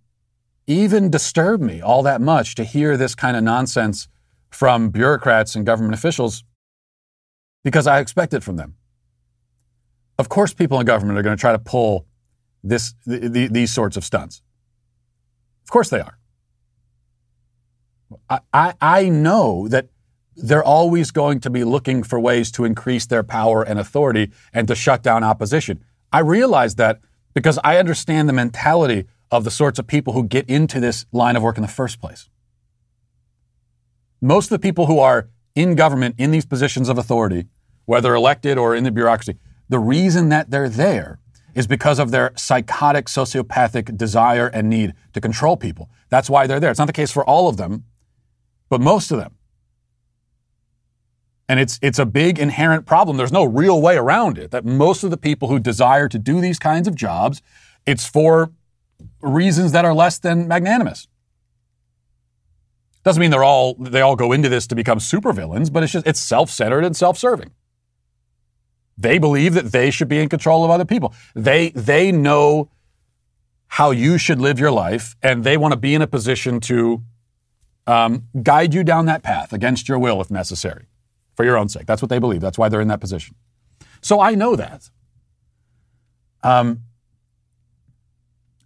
[0.66, 4.08] even disturb me all that much to hear this kind of nonsense
[4.50, 6.44] from bureaucrats and government officials
[7.64, 8.76] because I expect it from them.
[10.18, 12.06] Of course, people in government are going to try to pull
[12.62, 14.42] this, the, the, these sorts of stunts.
[15.64, 16.18] Of course they are.
[18.28, 19.88] I, I, I know that
[20.36, 24.66] they're always going to be looking for ways to increase their power and authority and
[24.68, 25.84] to shut down opposition.
[26.12, 27.00] I realize that
[27.34, 31.36] because I understand the mentality of the sorts of people who get into this line
[31.36, 32.28] of work in the first place.
[34.20, 37.46] Most of the people who are in government in these positions of authority,
[37.84, 39.36] whether elected or in the bureaucracy,
[39.68, 41.18] the reason that they're there
[41.54, 45.88] is because of their psychotic, sociopathic desire and need to control people.
[46.08, 46.70] That's why they're there.
[46.70, 47.84] It's not the case for all of them,
[48.68, 49.36] but most of them.
[51.48, 53.16] And it's, it's a big inherent problem.
[53.16, 54.50] There's no real way around it.
[54.50, 57.42] That most of the people who desire to do these kinds of jobs,
[57.86, 58.50] it's for
[59.20, 61.06] reasons that are less than magnanimous.
[63.04, 66.06] Doesn't mean they're all they all go into this to become supervillains, but it's just
[66.06, 67.50] it's self-centered and self-serving.
[68.96, 71.14] They believe that they should be in control of other people.
[71.34, 72.70] They, they know
[73.66, 77.02] how you should live your life, and they want to be in a position to
[77.86, 80.86] um, guide you down that path against your will if necessary,
[81.34, 81.86] for your own sake.
[81.86, 82.40] That's what they believe.
[82.40, 83.34] That's why they're in that position.
[84.00, 84.90] So I know that.
[86.42, 86.82] Um,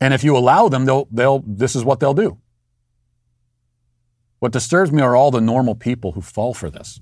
[0.00, 2.38] and if you allow them, they'll, they'll, this is what they'll do.
[4.40, 7.00] What disturbs me are all the normal people who fall for this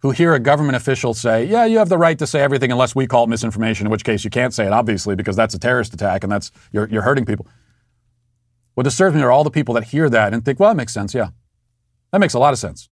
[0.00, 2.94] who hear a government official say, yeah, you have the right to say everything unless
[2.94, 5.58] we call it misinformation, in which case you can't say it, obviously, because that's a
[5.58, 7.46] terrorist attack and that's you're, you're hurting people.
[8.74, 10.94] What disturbs me are all the people that hear that and think, well, that makes
[10.94, 11.14] sense.
[11.14, 11.30] Yeah,
[12.12, 12.88] that makes a lot of sense.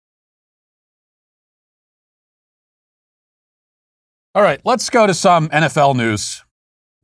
[4.34, 6.44] All right, let's go to some NFL news.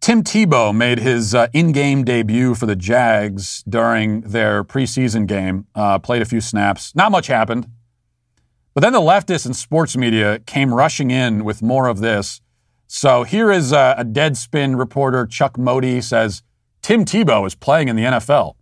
[0.01, 5.67] Tim Tebow made his uh, in game debut for the Jags during their preseason game,
[5.75, 6.93] uh, played a few snaps.
[6.95, 7.67] Not much happened.
[8.73, 12.41] But then the leftists and sports media came rushing in with more of this.
[12.87, 16.43] So here is a, a Deadspin reporter, Chuck Modi, says
[16.81, 18.55] Tim Tebow is playing in the NFL.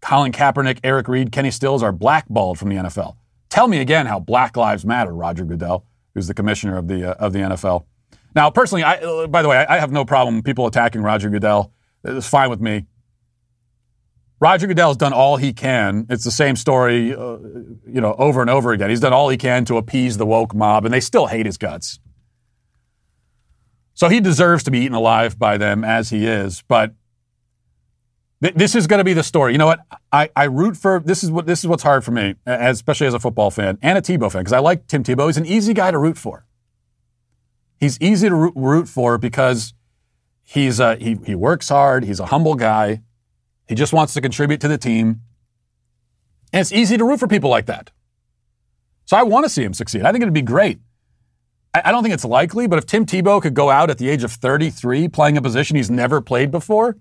[0.00, 3.16] Colin Kaepernick, Eric Reid, Kenny Stills are blackballed from the NFL.
[3.48, 5.84] Tell me again how Black Lives Matter, Roger Goodell,
[6.14, 7.84] who's the commissioner of the, uh, of the NFL.
[8.34, 11.72] Now, personally, I, uh, by the way, I have no problem people attacking Roger Goodell.
[12.04, 12.84] It's fine with me.
[14.40, 16.06] Roger Goodell has done all he can.
[16.08, 17.38] It's the same story, uh,
[17.86, 18.88] you know, over and over again.
[18.88, 21.56] He's done all he can to appease the woke mob, and they still hate his
[21.56, 21.98] guts.
[23.94, 26.62] So he deserves to be eaten alive by them as he is.
[26.68, 26.94] But
[28.40, 29.52] Th- this is going to be the story.
[29.52, 29.80] You know what?
[30.12, 33.14] I, I root for this is what this is what's hard for me, especially as
[33.14, 35.26] a football fan and a Tebow fan, because I like Tim Tebow.
[35.26, 36.46] He's an easy guy to root for.
[37.80, 39.74] He's easy to root, root for because
[40.42, 42.04] he's a, he he works hard.
[42.04, 43.02] He's a humble guy.
[43.68, 45.20] He just wants to contribute to the team,
[46.52, 47.90] and it's easy to root for people like that.
[49.04, 50.02] So I want to see him succeed.
[50.02, 50.80] I think it'd be great.
[51.74, 54.24] I, don't think it's likely, but if Tim Tebow could go out at the age
[54.24, 56.96] of 33 playing a position he's never played before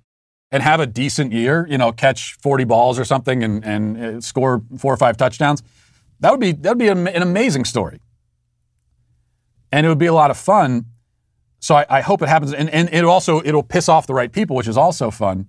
[0.52, 4.22] and have a decent year, you know, catch 40 balls or something and, and uh,
[4.22, 5.64] score four or five touchdowns,
[6.20, 8.00] that would be, that would be an, amazing story.
[9.72, 10.86] And it would be a lot of fun.
[11.60, 12.54] So I, I hope it happens.
[12.54, 15.48] And, and it also, it'll piss off the right people, which is also fun.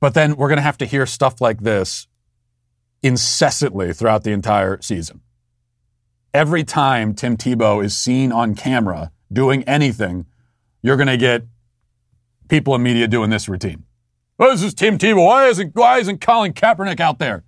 [0.00, 2.06] But then we're going to have to hear stuff like this
[3.02, 5.20] incessantly throughout the entire season.
[6.34, 10.26] Every time Tim Tebow is seen on camera doing anything,
[10.82, 11.44] you're going to get
[12.48, 13.84] people in media doing this routine.
[14.38, 15.26] Oh, this is Tim Tebow.
[15.26, 17.44] Why isn't, why isn't Colin Kaepernick out there?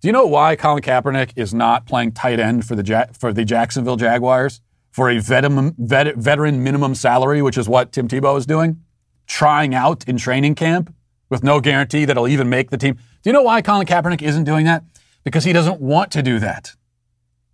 [0.00, 3.44] Do you know why Colin Kaepernick is not playing tight end for the, for the
[3.44, 4.60] Jacksonville Jaguars
[4.90, 8.82] for a veteran, vet, veteran minimum salary, which is what Tim Tebow is doing?
[9.26, 10.94] Trying out in training camp
[11.30, 12.94] with no guarantee that he'll even make the team.
[12.94, 14.84] Do you know why Colin Kaepernick isn't doing that?
[15.24, 16.72] Because he doesn't want to do that.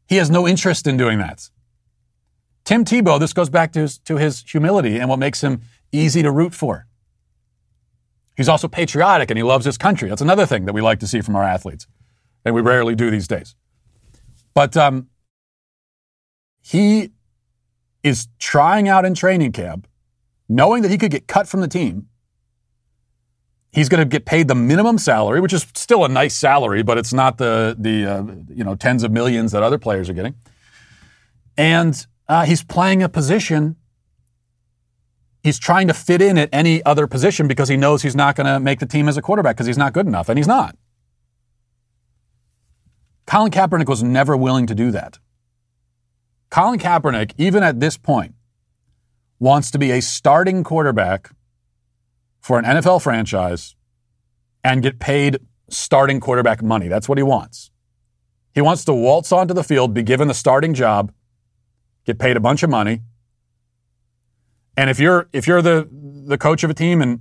[0.08, 1.50] He has no interest in doing that.
[2.64, 5.60] Tim Tebow, this goes back to his, to his humility and what makes him
[5.92, 6.86] easy to root for.
[8.36, 10.08] He's also patriotic and he loves his country.
[10.08, 11.86] That's another thing that we like to see from our athletes,
[12.44, 13.54] and we rarely do these days.
[14.54, 15.08] But um,
[16.60, 17.10] he
[18.02, 19.86] is trying out in training camp,
[20.48, 22.08] knowing that he could get cut from the team.
[23.76, 26.98] He's going to get paid the minimum salary, which is still a nice salary, but
[26.98, 30.34] it's not the the uh, you know tens of millions that other players are getting.
[31.56, 31.94] And
[32.28, 33.76] uh, he's playing a position
[35.46, 38.48] he's trying to fit in at any other position because he knows he's not going
[38.48, 40.76] to make the team as a quarterback because he's not good enough, and he's not.
[43.26, 45.20] Colin Kaepernick was never willing to do that.
[46.50, 48.34] Colin Kaepernick, even at this point,
[49.38, 51.30] wants to be a starting quarterback
[52.46, 53.74] for an NFL franchise
[54.62, 55.38] and get paid
[55.68, 56.86] starting quarterback money.
[56.86, 57.72] That's what he wants.
[58.54, 61.10] He wants to waltz onto the field, be given the starting job,
[62.04, 63.02] get paid a bunch of money,
[64.76, 67.20] and if you're if you're the the coach of a team and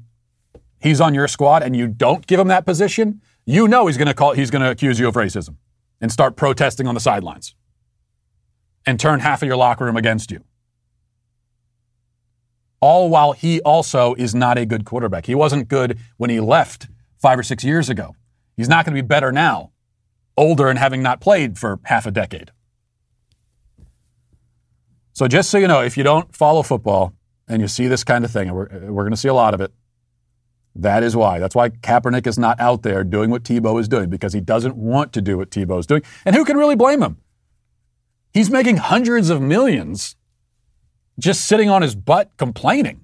[0.79, 4.07] he's on your squad and you don't give him that position, you know he's going
[4.07, 5.55] to call he's going to accuse you of racism
[5.99, 7.55] and start protesting on the sidelines
[8.85, 10.43] and turn half of your locker room against you.
[12.79, 15.25] All while he also is not a good quarterback.
[15.25, 16.87] He wasn't good when he left
[17.21, 18.15] 5 or 6 years ago.
[18.57, 19.71] He's not going to be better now,
[20.37, 22.51] older and having not played for half a decade.
[25.13, 27.13] So just so you know, if you don't follow football,
[27.47, 29.53] and you see this kind of thing, and we're, we're going to see a lot
[29.53, 29.71] of it.
[30.75, 31.39] That is why.
[31.39, 34.75] That's why Kaepernick is not out there doing what Tebow is doing because he doesn't
[34.75, 36.01] want to do what Tebow is doing.
[36.25, 37.17] And who can really blame him?
[38.33, 40.17] He's making hundreds of millions
[41.19, 43.01] just sitting on his butt complaining.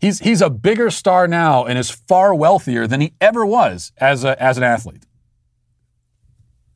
[0.00, 4.24] He's, he's a bigger star now and is far wealthier than he ever was as,
[4.24, 5.06] a, as an athlete.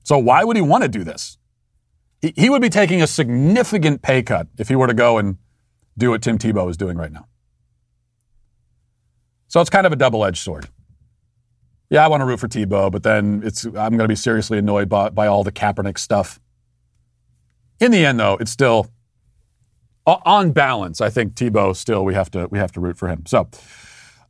[0.04, 1.38] So why would he want to do this?
[2.20, 5.38] he, he would be taking a significant pay cut if he were to go and
[5.96, 7.26] do what Tim Tebow is doing right now.
[9.48, 10.68] So it's kind of a double edged sword.
[11.88, 14.58] Yeah, I want to root for Tebow, but then it's I'm going to be seriously
[14.58, 16.40] annoyed by, by all the Kaepernick stuff.
[17.80, 18.90] In the end, though, it's still
[20.06, 21.00] on balance.
[21.00, 23.24] I think Tebow still we have to we have to root for him.
[23.26, 23.48] So,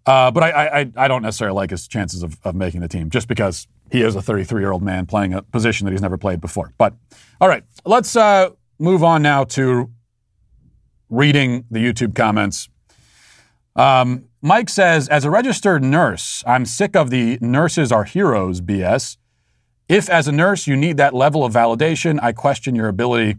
[0.06, 3.10] uh, but I, I I don't necessarily like his chances of, of making the team
[3.10, 6.16] just because he is a 33 year old man playing a position that he's never
[6.16, 6.72] played before.
[6.78, 6.94] But
[7.40, 9.90] all right, let's uh, move on now to
[11.08, 12.68] reading the YouTube comments.
[13.76, 19.18] Um, Mike says, as a registered nurse, I'm sick of the nurses are heroes BS.
[19.88, 23.36] If, as a nurse, you need that level of validation, I question your ability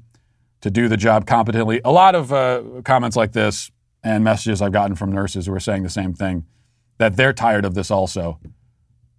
[0.61, 1.81] to do the job competently.
[1.83, 3.69] A lot of uh, comments like this
[4.03, 6.45] and messages I've gotten from nurses who are saying the same thing
[6.97, 8.39] that they're tired of this also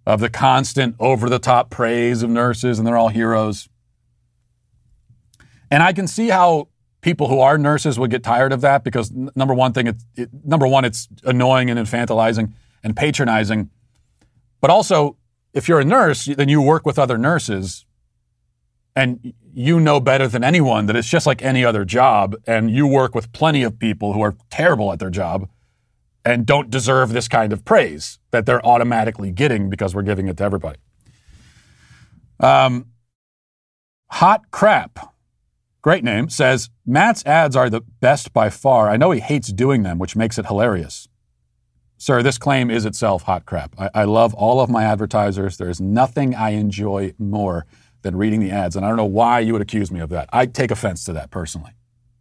[0.05, 3.69] of the constant over the top praise of nurses and they're all heroes.
[5.69, 6.69] And I can see how
[7.01, 10.29] people who are nurses would get tired of that because n- number one thing, it,
[10.43, 12.53] number one, it's annoying and infantilizing
[12.83, 13.69] and patronizing.
[14.61, 15.15] But also,
[15.53, 17.85] if you're a nurse, then you work with other nurses
[18.95, 22.35] and you know better than anyone that it's just like any other job.
[22.45, 25.49] And you work with plenty of people who are terrible at their job
[26.25, 30.37] and don't deserve this kind of praise that they're automatically getting because we're giving it
[30.37, 30.79] to everybody.
[32.39, 32.87] Um,
[34.11, 35.13] Hot Crap,
[35.81, 38.89] great name, says Matt's ads are the best by far.
[38.89, 41.07] I know he hates doing them, which makes it hilarious.
[41.99, 43.75] Sir, this claim is itself hot crap.
[43.77, 45.57] I, I love all of my advertisers.
[45.57, 47.67] There is nothing I enjoy more
[48.01, 48.75] than reading the ads.
[48.75, 50.29] And I don't know why you would accuse me of that.
[50.33, 51.73] I take offense to that personally.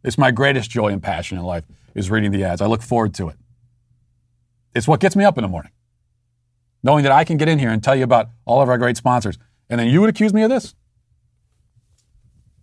[0.04, 1.64] It's my greatest joy and passion in life
[1.94, 2.60] is reading the ads.
[2.60, 3.36] I look forward to it.
[4.74, 5.72] It's what gets me up in the morning.
[6.82, 8.96] Knowing that I can get in here and tell you about all of our great
[8.96, 9.38] sponsors.
[9.70, 10.74] And then you would accuse me of this?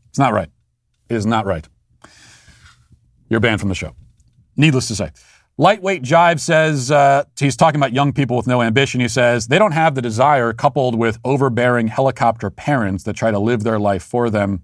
[0.09, 0.49] It's not right.
[1.09, 1.67] It is not right.
[3.29, 3.95] You're banned from the show.
[4.55, 5.11] Needless to say.
[5.57, 8.99] Lightweight Jive says uh, he's talking about young people with no ambition.
[8.99, 13.39] He says they don't have the desire, coupled with overbearing helicopter parents that try to
[13.39, 14.63] live their life for them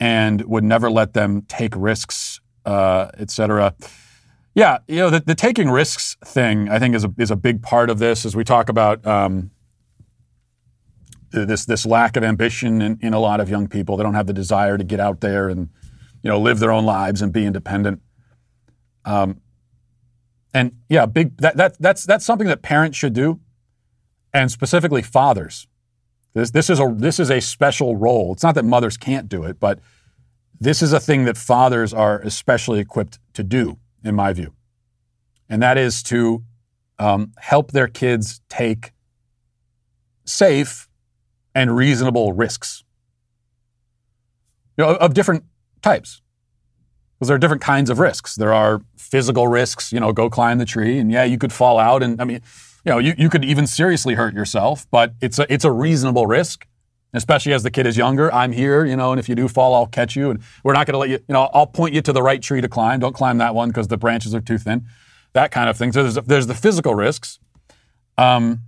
[0.00, 3.74] and would never let them take risks, uh, etc.
[4.54, 6.70] Yeah, you know the, the, taking risks thing.
[6.70, 9.50] I think is a is a big part of this as we talk about um,
[11.32, 13.96] this this lack of ambition in, in a lot of young people.
[13.96, 15.68] They don't have the desire to get out there and
[16.22, 18.00] you know live their own lives and be independent.
[19.04, 19.42] Um,
[20.54, 23.40] and yeah, big that, that that's that's something that parents should do,
[24.32, 25.66] and specifically fathers.
[26.32, 28.32] This this is a this is a special role.
[28.32, 29.80] It's not that mothers can't do it, but
[30.60, 34.54] this is a thing that fathers are especially equipped to do, in my view,
[35.48, 36.44] and that is to
[37.00, 38.92] um, help their kids take
[40.24, 40.88] safe
[41.52, 42.84] and reasonable risks,
[44.78, 45.44] you know, of different
[45.82, 46.22] types
[47.24, 48.34] because there are different kinds of risks.
[48.34, 51.78] There are physical risks, you know, go climb the tree, and yeah, you could fall
[51.78, 52.42] out, and I mean,
[52.84, 56.26] you know, you, you could even seriously hurt yourself, but it's a it's a reasonable
[56.26, 56.66] risk,
[57.14, 58.32] especially as the kid is younger.
[58.34, 60.86] I'm here, you know, and if you do fall, I'll catch you, and we're not
[60.86, 63.00] going to let you, you know, I'll point you to the right tree to climb.
[63.00, 64.84] Don't climb that one because the branches are too thin,
[65.32, 65.92] that kind of thing.
[65.92, 67.38] So there's there's the physical risks,
[68.18, 68.60] um,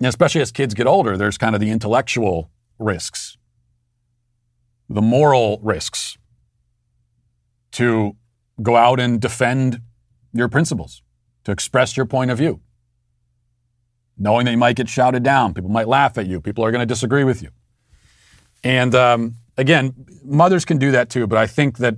[0.00, 1.16] especially as kids get older.
[1.16, 2.48] There's kind of the intellectual
[2.78, 3.36] risks,
[4.88, 6.16] the moral risks
[7.76, 8.16] to
[8.62, 9.82] go out and defend
[10.32, 11.02] your principles,
[11.44, 12.60] to express your point of view,
[14.16, 16.80] knowing that you might get shouted down, people might laugh at you, people are going
[16.80, 17.50] to disagree with you.
[18.64, 19.92] And um, again,
[20.24, 21.96] mothers can do that too, but I think that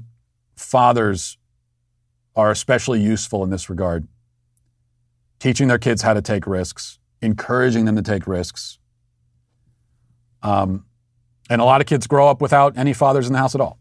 [0.57, 1.39] fathers
[2.35, 4.09] are especially useful in this regard,
[5.39, 8.81] teaching their kids how to take risks, encouraging them to take risks.
[10.43, 10.87] Um,
[11.49, 13.79] and a lot of kids grow up without any fathers in the house at all.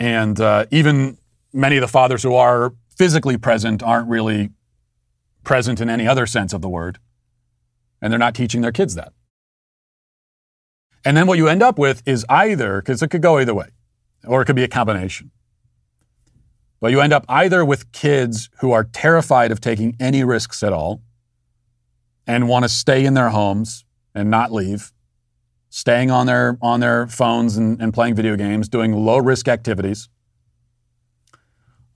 [0.00, 1.18] And uh, even
[1.52, 4.50] many of the fathers who are physically present aren't really
[5.44, 6.98] present in any other sense of the word.
[8.00, 9.12] And they're not teaching their kids that.
[11.04, 13.68] And then what you end up with is either, because it could go either way,
[14.26, 15.30] or it could be a combination.
[16.80, 20.72] But you end up either with kids who are terrified of taking any risks at
[20.72, 21.02] all
[22.26, 23.84] and want to stay in their homes
[24.14, 24.92] and not leave,
[25.70, 30.08] staying on their on their phones and, and playing video games, doing low risk activities,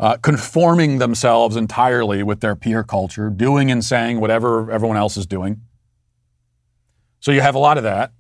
[0.01, 5.27] uh, conforming themselves entirely with their peer culture, doing and saying whatever everyone else is
[5.27, 5.61] doing.
[7.21, 8.13] So you have a lot of that.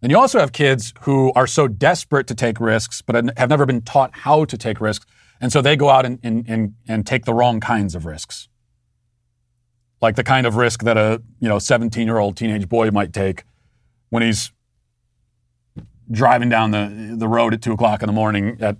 [0.00, 3.66] And you also have kids who are so desperate to take risks, but have never
[3.66, 5.06] been taught how to take risks.
[5.40, 8.48] And so they go out and, and, and, and take the wrong kinds of risks.
[10.00, 13.12] Like the kind of risk that a you know 17 year old teenage boy might
[13.12, 13.42] take
[14.10, 14.52] when he's
[16.10, 18.76] driving down the, the road at two o'clock in the morning at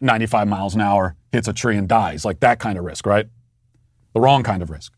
[0.00, 2.24] 95 miles an hour, hits a tree and dies.
[2.24, 3.26] Like that kind of risk, right?
[4.14, 4.92] The wrong kind of risk.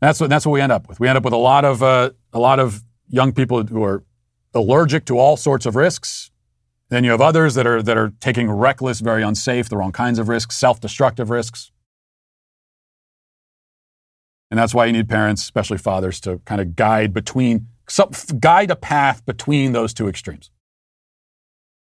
[0.00, 1.00] That's what, that's what we end up with.
[1.00, 4.04] We end up with a lot of, uh, a lot of young people who are
[4.54, 6.30] allergic to all sorts of risks.
[6.88, 10.18] Then you have others that are, that are taking reckless, very unsafe, the wrong kinds
[10.18, 11.72] of risks, self destructive risks.
[14.50, 18.10] And that's why you need parents, especially fathers, to kind of guide between some,
[18.40, 20.50] guide a path between those two extremes.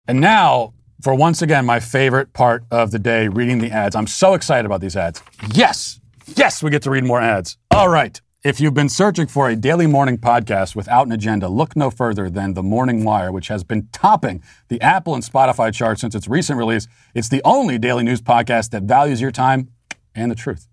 [0.09, 3.97] And now, for once again, my favorite part of the day, reading the ads.
[3.97, 5.23] I'm so excited about these ads.
[5.53, 6.01] Yes,
[6.37, 7.59] yes, we get to read more ads.
[7.71, 8.21] All right.
[8.45, 12.31] If you've been searching for a daily morning podcast without an agenda, look no further
[12.31, 16.29] than The Morning Wire, which has been topping the Apple and Spotify charts since its
[16.29, 16.87] recent release.
[17.13, 19.73] It's the only daily news podcast that values your time
[20.15, 20.69] and the truth.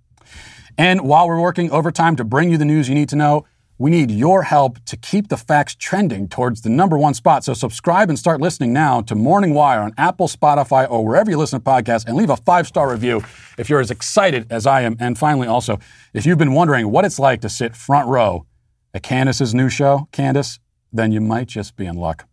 [0.78, 3.45] And while we're working overtime to bring you the news you need to know,
[3.78, 7.43] we need your help to keep the facts trending towards the number one spot.
[7.43, 11.38] So subscribe and start listening now to Morning Wire on Apple, Spotify, or wherever you
[11.38, 13.24] listen to podcasts and leave a five star review
[13.57, 14.95] if you're as excited as I am.
[14.99, 15.80] And finally, also,
[16.13, 18.45] if you've been wondering what it's like to sit front row
[18.93, 20.59] at Candace's new show, Candace,
[20.91, 22.28] then you might just be in luck.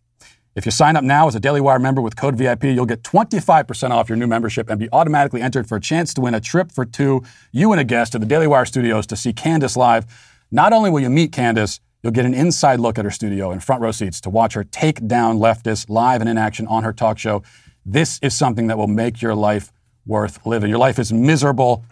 [0.57, 3.03] If you sign up now as a Daily Wire member with code VIP, you'll get
[3.03, 6.41] 25% off your new membership and be automatically entered for a chance to win a
[6.41, 7.23] trip for two,
[7.53, 10.07] you and a guest to the Daily Wire studios to see Candace live.
[10.51, 13.63] Not only will you meet Candace, you'll get an inside look at her studio and
[13.63, 16.93] front row seats to watch her take down leftists live and in action on her
[16.93, 17.43] talk show.
[17.87, 19.73] This is something that will make your life
[20.07, 20.71] worth living.
[20.71, 21.85] Your life is miserable.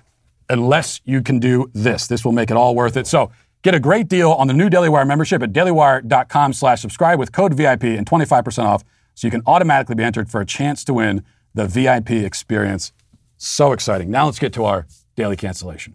[0.51, 2.07] unless you can do this.
[2.07, 3.07] This will make it all worth it.
[3.07, 3.31] So
[3.63, 7.33] get a great deal on the new Daily Wire membership at dailywire.com slash subscribe with
[7.33, 8.83] code VIP and 25% off
[9.15, 11.23] so you can automatically be entered for a chance to win
[11.55, 12.93] the VIP experience.
[13.37, 14.11] So exciting.
[14.11, 14.87] Now let's get to our
[15.17, 15.95] daily cancellation.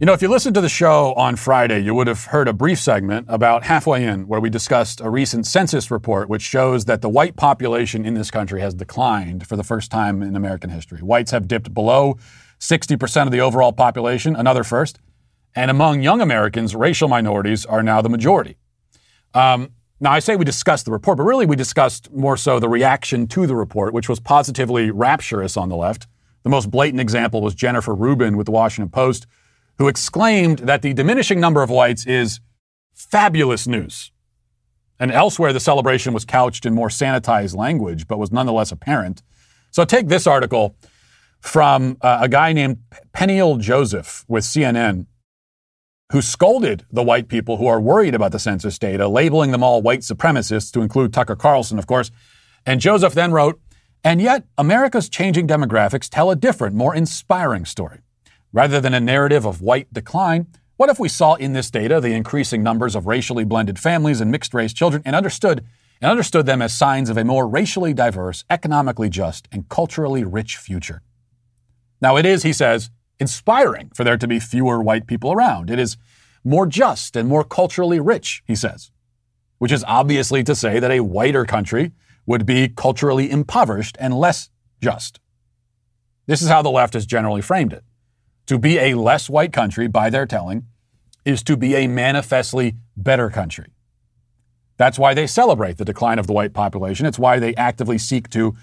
[0.00, 2.54] You know, if you listened to the show on Friday, you would have heard a
[2.54, 7.02] brief segment about halfway in where we discussed a recent census report which shows that
[7.02, 11.00] the white population in this country has declined for the first time in American history.
[11.00, 12.16] Whites have dipped below
[12.60, 14.98] 60% of the overall population, another first.
[15.54, 18.56] And among young Americans, racial minorities are now the majority.
[19.34, 22.70] Um, now, I say we discussed the report, but really we discussed more so the
[22.70, 26.06] reaction to the report, which was positively rapturous on the left.
[26.42, 29.26] The most blatant example was Jennifer Rubin with the Washington Post
[29.80, 32.38] who exclaimed that the diminishing number of whites is
[32.94, 34.12] fabulous news.
[34.98, 39.22] And elsewhere, the celebration was couched in more sanitized language, but was nonetheless apparent.
[39.70, 40.76] So take this article
[41.40, 42.76] from uh, a guy named
[43.14, 45.06] Peniel Joseph with CNN,
[46.12, 49.80] who scolded the white people who are worried about the census data, labeling them all
[49.80, 52.10] white supremacists, to include Tucker Carlson, of course.
[52.66, 53.58] And Joseph then wrote,
[54.04, 58.00] and yet, America's changing demographics tell a different, more inspiring story.
[58.52, 60.46] Rather than a narrative of white decline,
[60.76, 64.30] what if we saw in this data the increasing numbers of racially blended families and
[64.30, 65.64] mixed race children and understood
[66.00, 70.56] and understood them as signs of a more racially diverse, economically just, and culturally rich
[70.56, 71.02] future?
[72.00, 75.70] Now it is, he says, inspiring for there to be fewer white people around.
[75.70, 75.98] It is
[76.42, 78.90] more just and more culturally rich, he says,
[79.58, 81.92] which is obviously to say that a whiter country
[82.26, 84.48] would be culturally impoverished and less
[84.80, 85.20] just.
[86.26, 87.84] This is how the left has generally framed it.
[88.50, 90.66] To be a less white country, by their telling,
[91.24, 93.68] is to be a manifestly better country.
[94.76, 97.06] That's why they celebrate the decline of the white population.
[97.06, 98.56] It's why they actively seek to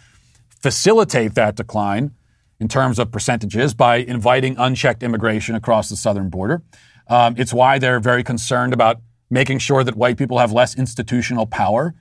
[0.59, 2.11] facilitate that decline
[2.59, 6.63] in terms of percentages by inviting unchecked immigration across the southern border.
[7.07, 11.45] Um, it's why they're very concerned about making sure that white people have less institutional
[11.45, 11.95] power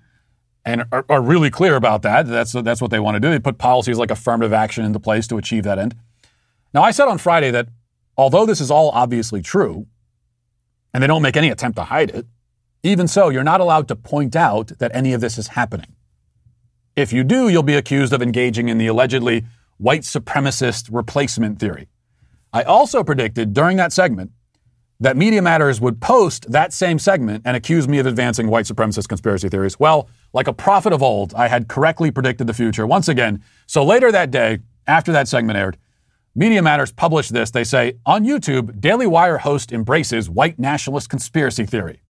[0.64, 2.26] and are, are really clear about that.
[2.26, 3.30] That's, that's what they want to do.
[3.30, 5.94] They put policies like affirmative action into place to achieve that end.
[6.74, 7.68] Now, I said on Friday that
[8.16, 9.86] although this is all obviously true,
[10.92, 12.26] and they don't make any attempt to hide it,
[12.82, 15.94] even so, you're not allowed to point out that any of this is happening.
[16.94, 19.44] If you do, you'll be accused of engaging in the allegedly
[19.76, 21.88] white supremacist replacement theory.
[22.52, 24.30] I also predicted during that segment
[24.98, 29.08] that Media Matters would post that same segment and accuse me of advancing white supremacist
[29.08, 29.78] conspiracy theories.
[29.78, 33.42] Well, like a prophet of old, I had correctly predicted the future once again.
[33.66, 35.76] So later that day, after that segment aired,
[36.38, 37.50] Media Matters published this.
[37.50, 42.02] They say, on YouTube, Daily Wire host embraces white nationalist conspiracy theory.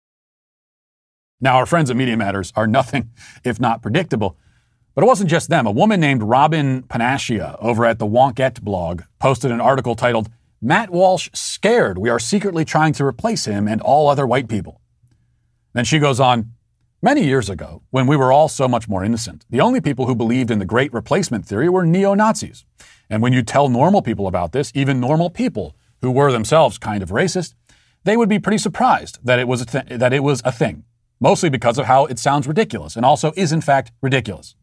[1.41, 3.11] Now, our friends at Media Matters are nothing
[3.45, 4.37] if not predictable.
[4.97, 5.65] But it wasn't just them.
[5.65, 10.29] A woman named Robyn Pennacchia over at the Wonkette blog posted an article titled,
[10.61, 14.81] Matt Walsh Scared We Are Secretly Trying to Replace Him and All Other White People.
[15.73, 16.51] Then she goes on,
[17.01, 20.17] Many years ago, when we were all so much more innocent, the only people who
[20.17, 22.65] believed in the great replacement theory were neo Nazis.
[23.09, 27.03] And when you tell normal people about this, even normal people who were themselves kind
[27.03, 27.55] of racist,
[28.05, 30.85] they would be pretty surprised that it was a th- that it was a thing,
[31.21, 34.55] mostly because of how it sounds ridiculous and also is in fact ridiculous.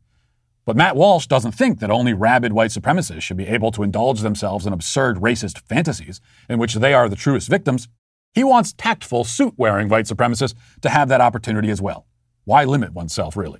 [0.66, 4.22] But Matt Walsh doesn't think that only rabid white supremacists should be able to indulge
[4.22, 7.90] themselves in absurd racist fantasies in which they are the truest victims.
[8.34, 12.08] He wants tactful suit wearing white supremacists to have that opportunity as well.
[12.46, 13.60] Why limit oneself, really?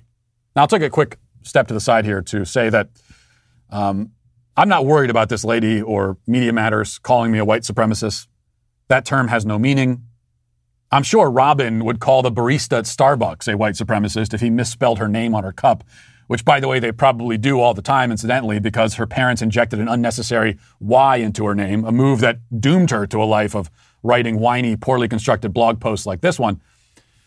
[0.56, 2.88] Now, I'll take a quick step to the side here to say that
[3.70, 4.12] um,
[4.56, 8.28] I'm not worried about this lady or Media Matters calling me a white supremacist.
[8.86, 10.04] That term has no meaning.
[10.92, 15.00] I'm sure Robyn would call the barista at Starbucks a white supremacist if he misspelled
[15.00, 15.82] her name on her cup,
[16.28, 19.80] which, by the way, they probably do all the time, incidentally, because her parents injected
[19.80, 23.72] an unnecessary Y into her name, a move that doomed her to a life of
[24.04, 26.60] writing whiny, poorly constructed blog posts like this one.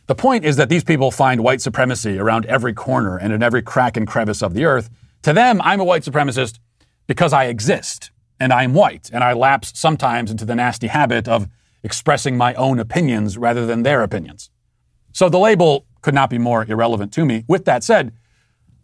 [0.06, 3.62] The point is that these people find white supremacy around every corner and in every
[3.62, 4.90] crack and crevice of the earth.
[5.24, 6.60] To them, I'm a white supremacist
[7.08, 11.48] because I exist and I'm white and I lapse sometimes into the nasty habit of
[11.84, 14.50] expressing my own opinions rather than their opinions.
[15.14, 17.44] So the label could not be more irrelevant to me.
[17.48, 18.14] With that said,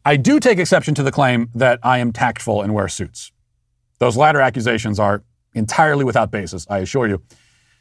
[0.05, 3.31] I do take exception to the claim that I am tactful and wear suits.
[3.99, 7.21] Those latter accusations are entirely without basis, I assure you.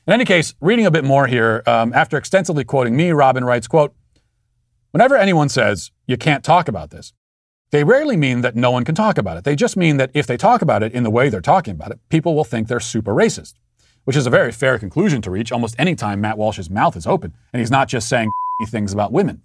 [0.06, 3.66] In any case, reading a bit more here, um, after extensively quoting me, Robyn writes,
[3.66, 3.94] quote,
[4.90, 7.12] Whenever anyone says, you can't talk about this,
[7.72, 9.44] they rarely mean that no one can talk about it.
[9.44, 11.90] They just mean that if they talk about it in the way they're talking about
[11.90, 13.54] it, people will think they're super racist,
[14.04, 17.06] which is a very fair conclusion to reach almost any time Matt Walsh's mouth is
[17.06, 18.30] open and he's not just saying
[18.68, 19.40] things about women.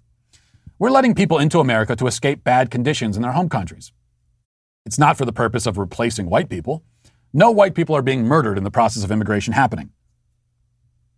[0.78, 3.92] We're letting people into America to escape bad conditions in their home countries.
[4.84, 6.84] It's not for the purpose of replacing white people.
[7.32, 9.90] No white people are being murdered in the process of immigration happening.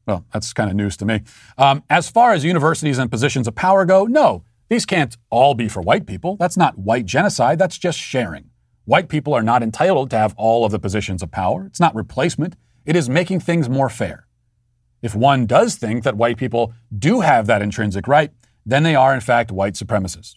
[0.06, 1.22] Well, that's kind of news to me.
[1.58, 5.68] Um, as far as universities and positions of power go, no, these can't all be
[5.68, 6.36] for white people.
[6.36, 8.50] That's not white genocide, that's just sharing.
[8.84, 11.66] White people are not entitled to have all of the positions of power.
[11.66, 12.54] It's not replacement,
[12.86, 14.28] it is making things more fair.
[15.02, 18.30] If one does think that white people do have that intrinsic right,
[18.64, 20.36] then they are, in fact, white supremacists.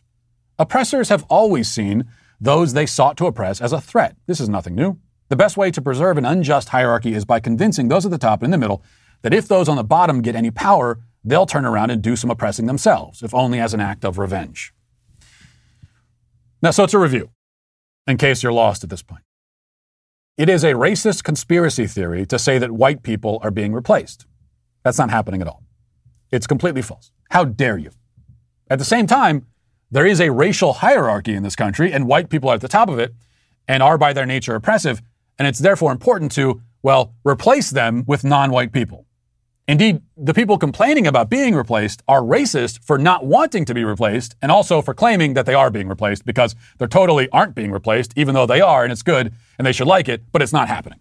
[0.57, 2.05] Oppressors have always seen
[2.41, 4.15] those they sought to oppress as a threat.
[4.25, 4.99] This is nothing new.
[5.29, 8.41] The best way to preserve an unjust hierarchy is by convincing those at the top
[8.41, 8.84] and in the middle
[9.21, 12.30] that if those on the bottom get any power, they'll turn around and do some
[12.30, 14.74] oppressing themselves, if only as an act of revenge.
[16.61, 17.30] Now, so it's a review,
[18.07, 19.24] in case you're lost at this point.
[20.38, 24.26] It is a racist conspiracy theory to say that white people are being replaced.
[24.84, 25.63] That's not happening at all.
[26.32, 27.11] It's completely false.
[27.30, 27.91] How dare you?
[28.69, 29.45] At the same time,
[29.91, 32.89] there is a racial hierarchy in this country, and white people are at the top
[32.89, 33.13] of it
[33.67, 35.01] and are by their nature oppressive,
[35.38, 39.05] and it's therefore important to, well, replace them with non white people.
[39.68, 44.36] Indeed, the people complaining about being replaced are racist for not wanting to be replaced
[44.41, 48.11] and also for claiming that they are being replaced because they totally aren't being replaced,
[48.18, 50.68] even though they are and it's good and they should like it, but it's not
[50.68, 50.99] happening.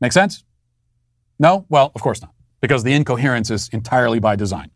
[0.00, 0.44] Make sense?
[1.38, 1.66] No?
[1.68, 2.32] Well, of course not,
[2.62, 4.70] because the incoherence is entirely by design.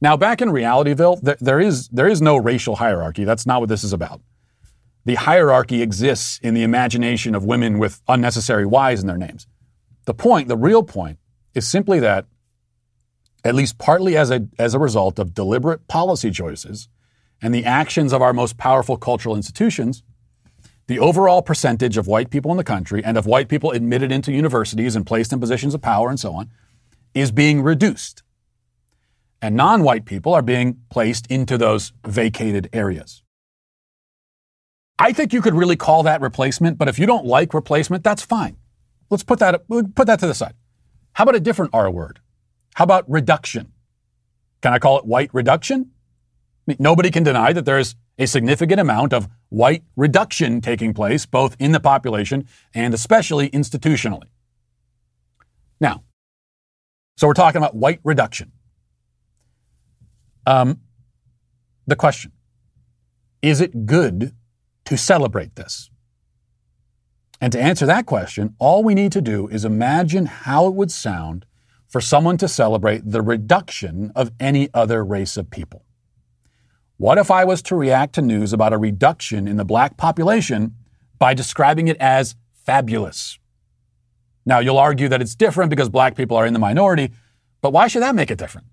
[0.00, 3.24] Now, back in Realityville, there, there, is, there is no racial hierarchy.
[3.24, 4.22] That's not what this is about.
[5.04, 9.46] The hierarchy exists in the imagination of women with unnecessary Y's in their names.
[10.06, 11.18] The point, the real point,
[11.58, 12.24] is simply that,
[13.44, 16.88] at least partly as a, as a result of deliberate policy choices
[17.42, 20.02] and the actions of our most powerful cultural institutions,
[20.86, 24.32] the overall percentage of white people in the country and of white people admitted into
[24.32, 26.50] universities and placed in positions of power and so on
[27.14, 28.22] is being reduced.
[29.40, 33.22] And non white people are being placed into those vacated areas.
[34.98, 38.22] I think you could really call that replacement, but if you don't like replacement, that's
[38.22, 38.56] fine.
[39.10, 40.54] Let's put that, put that to the side.
[41.18, 42.20] How about a different R word?
[42.76, 43.72] How about reduction?
[44.62, 45.90] Can I call it white reduction?
[45.90, 51.26] I mean, nobody can deny that there's a significant amount of white reduction taking place,
[51.26, 54.28] both in the population and especially institutionally.
[55.80, 56.04] Now,
[57.16, 58.52] so we're talking about white reduction.
[60.46, 60.82] Um,
[61.88, 62.30] the question
[63.42, 64.36] is it good
[64.84, 65.90] to celebrate this?
[67.40, 70.90] And to answer that question, all we need to do is imagine how it would
[70.90, 71.46] sound
[71.86, 75.84] for someone to celebrate the reduction of any other race of people.
[76.96, 80.74] What if I was to react to news about a reduction in the black population
[81.18, 83.38] by describing it as fabulous?
[84.44, 87.12] Now, you'll argue that it's different because black people are in the minority,
[87.60, 88.66] but why should that make it different?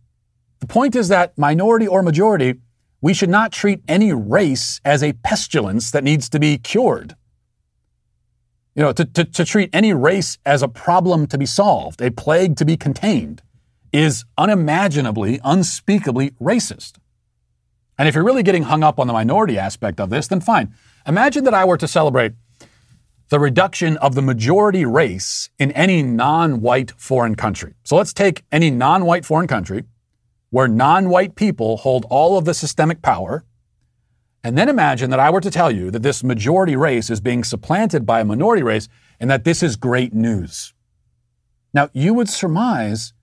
[0.59, 2.55] The point is that, minority or majority,
[3.01, 7.15] we should not treat any race as a pestilence that needs to be cured.
[8.75, 12.11] You know, to, to, to treat any race as a problem to be solved, a
[12.11, 13.41] plague to be contained,
[13.93, 16.97] is unimaginably, unspeakably racist.
[17.97, 20.73] And if you're really getting hung up on the minority aspect of this, then fine.
[21.07, 22.33] Imagine that I were to celebrate
[23.29, 27.73] the reduction of the majority race in any non white foreign country.
[27.83, 29.85] So let's take any non white foreign country
[30.49, 33.45] where non white people hold all of the systemic power
[34.45, 37.43] and then imagine that I were to tell you that this majority race is being
[37.43, 38.87] supplanted by a minority race
[39.19, 40.71] and that this is great news.
[41.73, 43.13] Now, you would surmise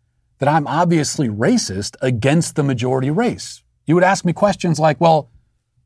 [0.40, 3.62] that I'm obviously racist against the majority race.
[3.86, 5.30] You would ask me questions like, well,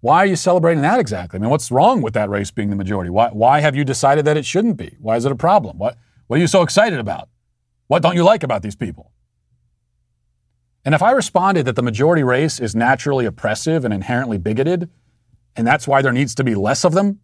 [0.01, 1.39] why are you celebrating that exactly?
[1.39, 3.11] I mean, what's wrong with that race being the majority?
[3.11, 4.97] Why, why have you decided that it shouldn't be?
[5.01, 5.77] Why is it a problem?
[5.77, 7.29] What, what are you so excited about?
[7.89, 9.13] What don't you like about these people?
[10.83, 14.89] And if I responded that the majority race is naturally oppressive and inherently bigoted,
[15.57, 17.21] and that's why there needs to be less of them,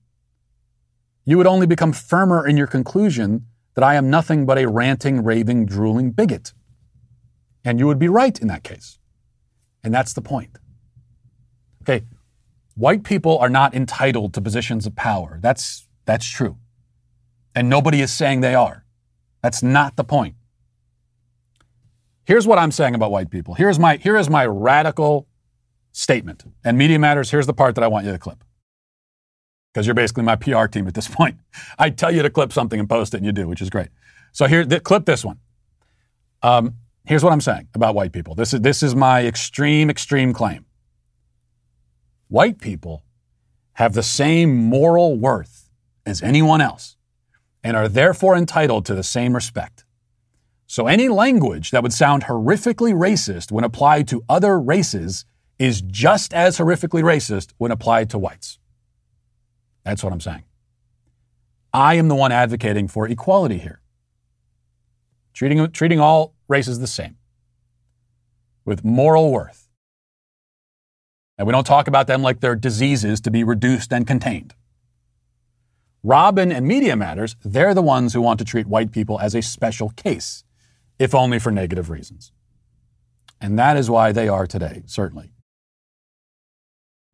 [1.25, 5.23] you would only become firmer in your conclusion that I am nothing but a ranting,
[5.23, 6.53] raving, drooling bigot.
[7.65, 8.99] And you would be right in that case.
[9.85, 10.59] And that's the point.
[11.83, 12.05] Okay,
[12.75, 15.39] white people are not entitled to positions of power.
[15.41, 16.57] That's, that's true.
[17.55, 18.85] And nobody is saying they are.
[19.43, 20.37] That's not the point.
[22.25, 23.55] Here's what I'm saying about white people.
[23.55, 25.27] Here's my, here is my radical
[25.93, 26.45] statement.
[26.65, 28.43] And Media Matters, here's the part that I want you to clip.
[29.73, 31.39] Because you're basically my PR team at this point.
[31.79, 33.89] I tell you to clip something and post it, and you do, which is great.
[34.33, 35.39] So here, th- clip this one.
[36.43, 36.75] Um,
[37.05, 38.35] here's what I'm saying about white people.
[38.35, 40.65] This is, this is my extreme, extreme claim.
[42.29, 43.05] White people
[43.75, 45.71] have the same moral worth
[46.05, 46.97] as anyone else
[47.63, 49.85] and are therefore entitled to the same respect.
[50.67, 55.27] So any language that would sound horrifically racist when applied to other races
[55.63, 58.59] is just as horrifically racist when applied to whites.
[59.85, 60.43] That's what I'm saying.
[61.73, 63.81] I am the one advocating for equality here,
[65.33, 67.17] treating, treating all races the same,
[68.65, 69.69] with moral worth.
[71.39, 74.55] And we don't talk about them like they're diseases to be reduced and contained.
[76.03, 79.43] Robyn and Media Matters, they're the ones who want to treat white people as a
[79.43, 80.43] special case,
[80.99, 82.33] if only for negative reasons.
[83.41, 85.32] And that is why they are today, certainly,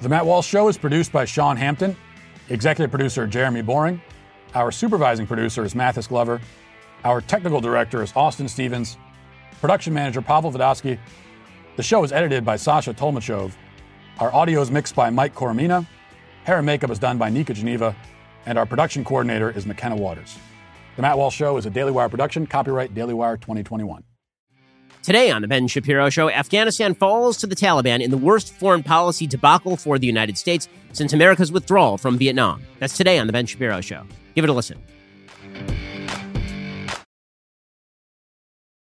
[0.00, 1.96] The Matt Walsh Show is produced by Sean Hampton,
[2.50, 4.00] executive producer Jeremy Boring.
[4.54, 6.40] Our supervising producer is Mathis Glover.
[7.02, 8.96] Our technical director is Austin Stevens.
[9.60, 11.00] Production manager Pavel Vodosky.
[11.74, 13.54] The show is edited by Sasha Tolmachov.
[14.20, 15.84] Our audio is mixed by Mike Coromina.
[16.44, 17.96] Hair and makeup is done by Nika Geneva.
[18.46, 20.38] And our production coordinator is McKenna Waters.
[20.94, 24.04] The Matt Walsh Show is a Daily Wire production, copyright Daily Wire 2021.
[25.08, 28.82] Today on The Ben Shapiro Show, Afghanistan falls to the Taliban in the worst foreign
[28.82, 32.60] policy debacle for the United States since America's withdrawal from Vietnam.
[32.78, 34.02] That's today on The Ben Shapiro Show.
[34.34, 34.76] Give it a listen.